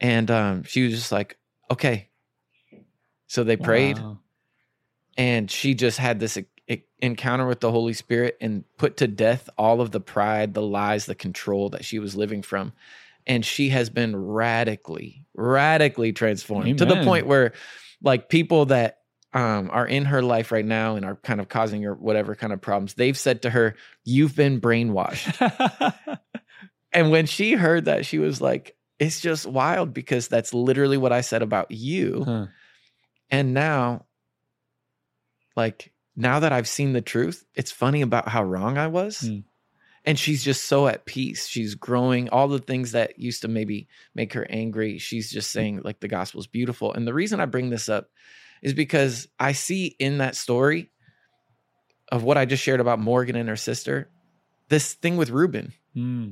And 0.02 0.32
um, 0.32 0.64
she 0.64 0.84
was 0.84 0.94
just 0.94 1.12
like, 1.12 1.38
okay. 1.70 2.10
So 3.28 3.44
they 3.44 3.56
prayed 3.58 4.00
Wow. 4.00 4.20
and 5.18 5.50
she 5.50 5.76
just 5.76 5.98
had 6.00 6.20
this 6.20 6.38
encounter 7.02 7.46
with 7.46 7.60
the 7.60 7.70
Holy 7.72 7.94
Spirit 7.94 8.38
and 8.42 8.64
put 8.78 8.98
to 8.98 9.08
death 9.08 9.50
all 9.58 9.80
of 9.82 9.92
the 9.92 10.00
pride, 10.00 10.54
the 10.56 10.62
lies, 10.62 11.06
the 11.06 11.14
control 11.16 11.70
that 11.70 11.86
she 11.86 12.00
was 12.00 12.16
living 12.16 12.42
from. 12.42 12.74
And 13.28 13.46
she 13.46 13.70
has 13.70 13.90
been 13.90 14.16
radically, 14.16 15.26
radically 15.36 16.14
transformed 16.14 16.78
to 16.80 16.86
the 16.86 16.96
point 17.06 17.28
where, 17.28 17.54
like, 18.02 18.28
people 18.28 18.66
that 18.66 19.00
um, 19.34 19.70
are 19.72 19.88
in 19.88 20.06
her 20.06 20.22
life 20.22 20.52
right 20.52 20.66
now 20.66 20.96
and 20.96 21.06
are 21.06 21.16
kind 21.16 21.40
of 21.40 21.50
causing 21.50 21.82
her 21.84 21.94
whatever 21.94 22.36
kind 22.36 22.54
of 22.54 22.62
problems, 22.62 22.94
they've 22.94 23.18
said 23.18 23.42
to 23.42 23.50
her, 23.50 23.76
You've 24.04 24.36
been 24.36 24.62
brainwashed. 24.62 26.18
and 26.94 27.12
when 27.12 27.26
she 27.26 27.54
heard 27.54 27.86
that, 27.86 28.06
she 28.06 28.20
was 28.20 28.42
like, 28.42 28.76
It's 29.00 29.22
just 29.22 29.46
wild 29.46 29.94
because 29.94 30.28
that's 30.28 30.54
literally 30.54 30.98
what 30.98 31.12
I 31.12 31.22
said 31.22 31.42
about 31.42 31.72
you. 31.72 32.24
Huh. 32.26 32.46
And 33.32 33.54
now, 33.54 34.06
like, 35.56 35.92
now 36.16 36.42
that 36.42 36.54
I've 36.54 36.68
seen 36.68 36.94
the 36.94 37.02
truth, 37.02 37.44
it's 37.56 37.72
funny 37.72 38.02
about 38.02 38.28
how 38.28 38.44
wrong 38.44 38.78
I 38.78 38.88
was. 38.88 39.22
Hmm. 39.22 39.40
And 40.06 40.20
she's 40.20 40.44
just 40.44 40.66
so 40.66 40.88
at 40.88 41.06
peace. 41.06 41.48
She's 41.48 41.76
growing. 41.76 42.30
All 42.30 42.50
the 42.50 42.60
things 42.60 42.92
that 42.92 43.18
used 43.18 43.44
to 43.44 43.48
maybe 43.48 43.88
make 44.14 44.34
her 44.34 44.46
angry, 44.50 44.98
she's 44.98 45.32
just 45.32 45.52
saying, 45.52 45.82
like, 45.84 46.02
the 46.02 46.10
gospel 46.10 46.42
is 46.42 46.48
beautiful. 46.48 46.94
And 46.94 47.08
the 47.08 47.14
reason 47.14 47.40
I 47.40 47.46
bring 47.46 47.70
this 47.70 47.88
up 47.88 48.10
is 48.64 48.74
because 48.74 49.28
I 49.40 49.52
see 49.52 49.96
in 50.00 50.18
that 50.18 50.36
story 50.36 50.90
of 52.12 52.24
what 52.24 52.38
I 52.38 52.46
just 52.46 52.64
shared 52.64 52.80
about 52.80 52.98
Morgan 53.00 53.36
and 53.36 53.48
her 53.50 53.56
sister, 53.56 54.10
this 54.70 54.94
thing 54.96 55.18
with 55.18 55.30
Reuben, 55.30 55.74
Hmm. 55.94 56.32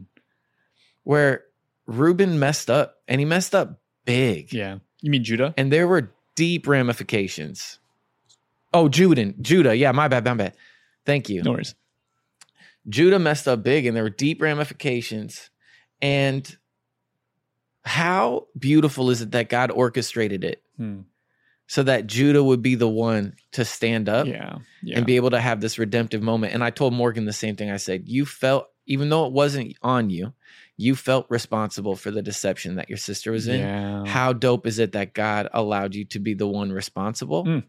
where 1.04 1.44
Reuben 1.86 2.40
messed 2.40 2.70
up 2.72 2.96
and 3.08 3.20
he 3.22 3.26
messed 3.26 3.54
up 3.54 3.80
big. 4.06 4.52
Yeah. 4.54 4.80
You 5.02 5.12
mean 5.12 5.24
Judah? 5.24 5.54
and 5.58 5.72
there 5.72 5.88
were 5.88 6.12
deep 6.36 6.68
ramifications. 6.68 7.78
Oh, 8.74 8.88
Judah, 8.88 9.34
Judah, 9.42 9.76
yeah, 9.76 9.92
my 9.92 10.08
bad, 10.08 10.24
my 10.24 10.34
bad. 10.34 10.56
Thank 11.06 11.28
you. 11.30 11.44
No 11.44 11.52
worries. 11.52 11.76
Judah 12.88 13.20
messed 13.20 13.48
up 13.48 13.62
big, 13.64 13.86
and 13.86 13.96
there 13.96 14.04
were 14.04 14.10
deep 14.10 14.42
ramifications. 14.42 15.50
And 16.02 16.58
how 17.84 18.48
beautiful 18.58 19.10
is 19.10 19.22
it 19.22 19.32
that 19.32 19.50
God 19.50 19.72
orchestrated 19.72 20.44
it 20.44 20.64
Hmm. 20.78 21.02
So 21.72 21.84
that 21.84 22.06
Judah 22.06 22.44
would 22.44 22.62
be 22.62 22.76
the 22.76 22.90
one 22.90 23.34
to 23.54 23.64
stand 23.64 24.10
up 24.10 24.28
Yeah. 24.28 24.58
Yeah. 24.84 24.98
and 24.98 25.06
be 25.06 25.16
able 25.16 25.30
to 25.30 25.40
have 25.40 25.62
this 25.62 25.80
redemptive 25.80 26.22
moment? 26.22 26.54
And 26.54 26.62
I 26.62 26.70
told 26.70 26.94
Morgan 26.94 27.24
the 27.24 27.32
same 27.32 27.56
thing. 27.56 27.72
I 27.72 27.78
said, 27.78 28.10
You 28.10 28.26
felt, 28.26 28.68
even 28.88 29.08
though 29.08 29.26
it 29.26 29.32
wasn't 29.32 29.78
on 29.82 30.10
you, 30.10 30.34
you 30.76 30.98
felt 30.98 31.28
responsible 31.30 31.96
for 31.96 32.12
the 32.12 32.22
deception 32.22 32.76
that 32.76 32.90
your 32.90 32.98
sister 32.98 33.32
was 33.32 33.48
in. 33.48 33.62
yeah. 33.62 34.04
How 34.06 34.34
dope 34.34 34.68
is 34.68 34.80
it 34.80 34.92
that 34.92 35.14
God 35.14 35.48
allowed 35.54 35.96
you 35.96 36.04
to 36.06 36.20
be 36.20 36.34
the 36.34 36.48
one 36.48 36.74
responsible, 36.74 37.46
Mm. 37.46 37.64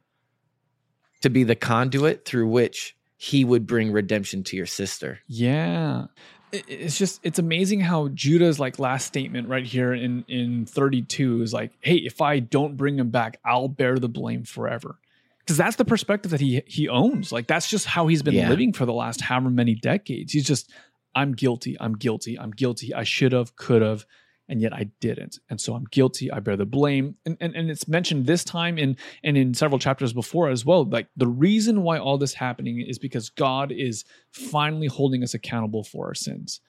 to 1.21 1.31
be 1.31 1.45
the 1.45 1.55
conduit 1.55 2.25
through 2.25 2.49
which 2.49 2.97
He 3.17 3.45
would 3.45 3.69
bring 3.69 3.93
redemption 3.93 4.43
to 4.45 4.57
your 4.57 4.67
sister? 4.67 5.21
Yeah. 5.29 6.07
It- 6.53 6.65
It's 6.69 6.99
just 6.99 7.21
it's 7.23 7.39
amazing 7.39 7.81
how 7.81 8.09
Judah's 8.09 8.61
like 8.61 8.79
last 8.79 9.07
statement 9.07 9.49
right 9.49 9.65
here 9.67 9.93
in 9.95 10.25
in 10.29 10.67
32 10.67 11.43
is 11.43 11.53
like, 11.53 11.73
"Hey, 11.81 11.97
if 11.97 12.21
I 12.21 12.39
don't 12.41 12.77
bring 12.77 12.99
him 12.99 13.11
back, 13.11 13.39
I'll 13.45 13.69
bear 13.69 13.99
the 13.99 14.09
blame 14.09 14.45
forever." 14.45 14.99
Cuz 15.47 15.57
that's 15.57 15.77
the 15.77 15.85
perspective 15.85 16.31
that 16.31 16.41
he 16.41 16.63
he 16.67 16.89
owns. 16.89 17.33
Like 17.33 17.47
that's 17.47 17.69
just 17.69 17.87
how 17.87 18.07
he's 18.07 18.23
been 18.23 18.35
Yeah. 18.35 18.49
living 18.49 18.73
for 18.73 18.87
the 18.87 18.93
last 18.93 19.23
however 19.23 19.51
many 19.51 19.75
decades. 19.75 20.33
He's 20.33 20.45
just 20.47 20.71
I'm 21.15 21.33
guilty. 21.33 21.77
I'm 21.81 21.95
guilty. 21.95 22.39
I'm 22.39 22.53
guilty. 22.53 22.95
I 22.95 23.03
should 23.05 23.33
have, 23.33 23.55
could 23.57 23.83
have, 23.83 24.07
and 24.49 24.61
yet 24.61 24.73
I 24.73 24.91
didn't. 25.01 25.39
And 25.49 25.61
so 25.61 25.75
I'm 25.75 25.85
guilty. 25.91 26.31
I 26.31 26.41
bear 26.41 26.57
the 26.57 26.67
blame. 26.67 27.17
And, 27.25 27.37
and 27.41 27.55
and 27.55 27.71
it's 27.71 27.89
mentioned 27.89 28.27
this 28.27 28.45
time 28.45 28.79
in 28.79 28.97
and 29.23 29.37
in 29.37 29.55
several 29.55 29.79
chapters 29.79 30.13
before 30.13 30.49
as 30.49 30.65
well. 30.65 30.85
Like 30.85 31.09
the 31.17 31.27
reason 31.27 31.83
why 31.83 31.99
all 31.99 32.19
this 32.19 32.35
happening 32.35 32.81
is 32.81 32.99
because 32.99 33.31
God 33.31 33.73
is 33.73 34.05
finally 34.33 34.89
holding 34.89 35.23
us 35.23 35.35
accountable 35.35 35.85
for 35.85 36.07
our 36.07 36.15
sins. 36.15 36.61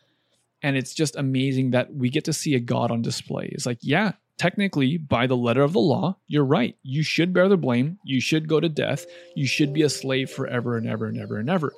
And 0.62 0.78
it's 0.78 0.94
just 0.94 1.18
amazing 1.18 1.72
that 1.72 1.94
we 1.94 2.10
get 2.10 2.24
to 2.26 2.34
see 2.34 2.56
a 2.56 2.60
God 2.60 2.90
on 2.90 3.02
display. 3.02 3.50
It's 3.52 3.66
like, 3.66 3.80
yeah, 3.82 4.14
technically, 4.38 4.98
by 4.98 5.28
the 5.28 5.36
letter 5.36 5.62
of 5.62 5.74
the 5.74 5.80
law, 5.80 6.18
you're 6.28 6.46
right. 6.46 6.78
You 6.84 7.04
should 7.04 7.34
bear 7.34 7.50
the 7.50 7.58
blame. 7.58 7.98
You 8.06 8.22
should 8.22 8.48
go 8.48 8.62
to 8.62 8.70
death. 8.70 9.06
You 9.36 9.46
should 9.46 9.74
be 9.74 9.82
a 9.82 9.90
slave 9.90 10.30
forever 10.30 10.78
and 10.78 10.88
ever 10.88 11.08
and 11.08 11.20
ever 11.20 11.38
and 11.38 11.50
ever. 11.50 11.74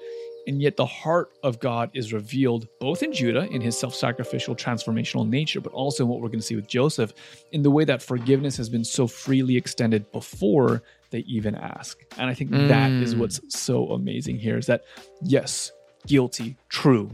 And 0.48 0.62
yet, 0.62 0.78
the 0.78 0.86
heart 0.86 1.30
of 1.44 1.60
God 1.60 1.90
is 1.94 2.14
revealed 2.14 2.68
both 2.80 3.02
in 3.04 3.12
Judah, 3.12 3.48
in 3.50 3.62
his 3.62 3.78
self 3.78 3.96
sacrificial, 3.96 4.56
transformational 4.56 5.28
nature, 5.28 5.60
but 5.60 5.74
also 5.74 6.04
in 6.04 6.10
what 6.10 6.22
we're 6.22 6.28
going 6.28 6.40
to 6.40 6.46
see 6.46 6.56
with 6.56 6.68
Joseph, 6.68 7.14
in 7.52 7.64
the 7.64 7.72
way 7.72 7.84
that 7.86 8.02
forgiveness 8.02 8.56
has 8.58 8.70
been 8.70 8.84
so 8.84 9.08
freely 9.08 9.58
extended 9.58 10.12
before 10.12 10.84
they 11.10 11.20
even 11.20 11.56
ask. 11.56 12.00
And 12.18 12.30
I 12.30 12.34
think 12.34 12.52
mm. 12.52 12.68
that 12.68 12.92
is 12.92 13.16
mm. 13.16 13.20
what's 13.20 13.40
so 13.50 13.92
amazing 13.92 14.38
here 14.38 14.58
is 14.58 14.68
that, 14.68 14.84
yes, 15.22 15.72
guilty, 16.06 16.58
true. 16.70 17.10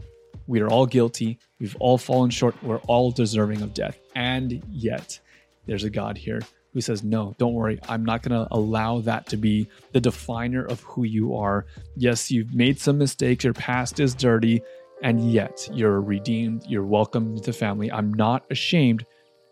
We 0.46 0.60
are 0.60 0.68
all 0.68 0.86
guilty. 0.86 1.38
We've 1.60 1.76
all 1.78 1.98
fallen 1.98 2.30
short. 2.30 2.60
We're 2.62 2.78
all 2.80 3.10
deserving 3.10 3.62
of 3.62 3.72
death. 3.74 3.98
And 4.14 4.62
yet, 4.70 5.18
there's 5.66 5.84
a 5.84 5.90
God 5.90 6.18
here 6.18 6.40
who 6.72 6.80
says, 6.80 7.02
No, 7.02 7.34
don't 7.38 7.54
worry. 7.54 7.78
I'm 7.88 8.04
not 8.04 8.22
going 8.22 8.38
to 8.38 8.48
allow 8.52 9.00
that 9.00 9.26
to 9.28 9.36
be 9.36 9.68
the 9.92 10.00
definer 10.00 10.64
of 10.64 10.80
who 10.82 11.04
you 11.04 11.36
are. 11.36 11.66
Yes, 11.96 12.30
you've 12.30 12.54
made 12.54 12.78
some 12.78 12.98
mistakes. 12.98 13.44
Your 13.44 13.54
past 13.54 14.00
is 14.00 14.14
dirty, 14.14 14.62
and 15.02 15.32
yet 15.32 15.68
you're 15.72 16.00
redeemed. 16.00 16.64
You're 16.66 16.84
welcome 16.84 17.36
to 17.36 17.42
the 17.42 17.52
family. 17.52 17.90
I'm 17.90 18.12
not 18.12 18.44
ashamed. 18.50 19.04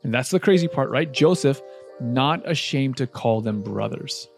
And 0.02 0.14
that's 0.14 0.30
the 0.30 0.40
crazy 0.40 0.68
part, 0.68 0.90
right? 0.90 1.10
Joseph, 1.12 1.60
not 2.00 2.48
ashamed 2.48 2.96
to 2.98 3.06
call 3.06 3.40
them 3.40 3.62
brothers. 3.62 4.28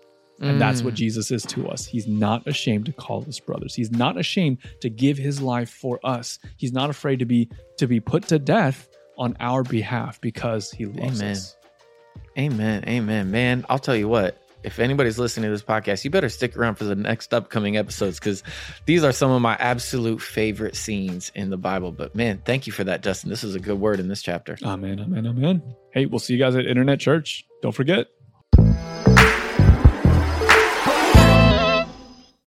And 0.41 0.57
mm. 0.57 0.59
that's 0.59 0.83
what 0.83 0.95
mm. 0.95 0.97
Jesus 0.97 1.31
is 1.31 1.45
to 1.47 1.69
us. 1.69 1.87
He's 1.87 2.09
not 2.09 2.47
ashamed 2.49 2.87
to 2.87 2.93
call 2.93 3.25
us 3.29 3.39
brothers. 3.39 3.75
He's 3.75 3.93
not 3.93 4.19
ashamed 4.19 4.59
to 4.81 4.91
give 4.91 5.17
his 5.17 5.41
life 5.41 5.71
for 5.71 6.01
us. 6.03 6.41
He's 6.57 6.73
not 6.73 6.91
afraid 6.91 7.21
to 7.21 7.25
be 7.25 7.49
to 7.79 7.87
be 7.87 8.01
put 8.01 8.25
to 8.29 8.39
death 8.41 8.89
on 9.17 9.37
our 9.39 9.63
behalf 9.63 10.21
because 10.21 10.73
he 10.73 10.87
loves 10.87 11.21
Amen. 11.21 11.33
us. 11.33 11.57
Amen. 12.39 12.85
Amen. 12.87 13.31
Man, 13.31 13.65
I'll 13.69 13.79
tell 13.79 13.97
you 13.97 14.09
what. 14.09 14.39
If 14.63 14.79
anybody's 14.79 15.19
listening 15.19 15.51
to 15.51 15.51
this 15.51 15.63
podcast, 15.65 16.05
you 16.05 16.11
better 16.11 16.29
stick 16.29 16.57
around 16.57 16.77
for 16.77 16.85
the 16.85 16.95
next 16.95 17.35
upcoming 17.35 17.77
episodes 17.77 18.21
because 18.21 18.45
these 18.87 19.03
are 19.03 19.11
some 19.11 19.33
of 19.33 19.43
my 19.43 19.57
absolute 19.57 20.23
favorite 20.23 20.77
scenes 20.77 21.33
in 21.35 21.51
the 21.51 21.57
Bible. 21.57 21.91
But 21.91 22.15
man, 22.15 22.41
thank 22.45 22.69
you 22.69 22.73
for 22.73 22.85
that, 22.85 23.03
Justin. 23.03 23.29
This 23.29 23.43
is 23.43 23.57
a 23.57 23.61
good 23.61 23.81
word 23.81 23.99
in 23.99 24.07
this 24.07 24.23
chapter. 24.23 24.57
Amen. 24.63 25.01
Amen. 25.01 25.27
Amen. 25.27 25.63
Hey, 25.91 26.07
we'll 26.07 26.21
see 26.21 26.35
you 26.35 26.39
guys 26.39 26.55
at 26.55 26.67
Internet 26.67 27.01
Church. 27.01 27.45
Don't 27.61 27.73
forget, 27.73 28.07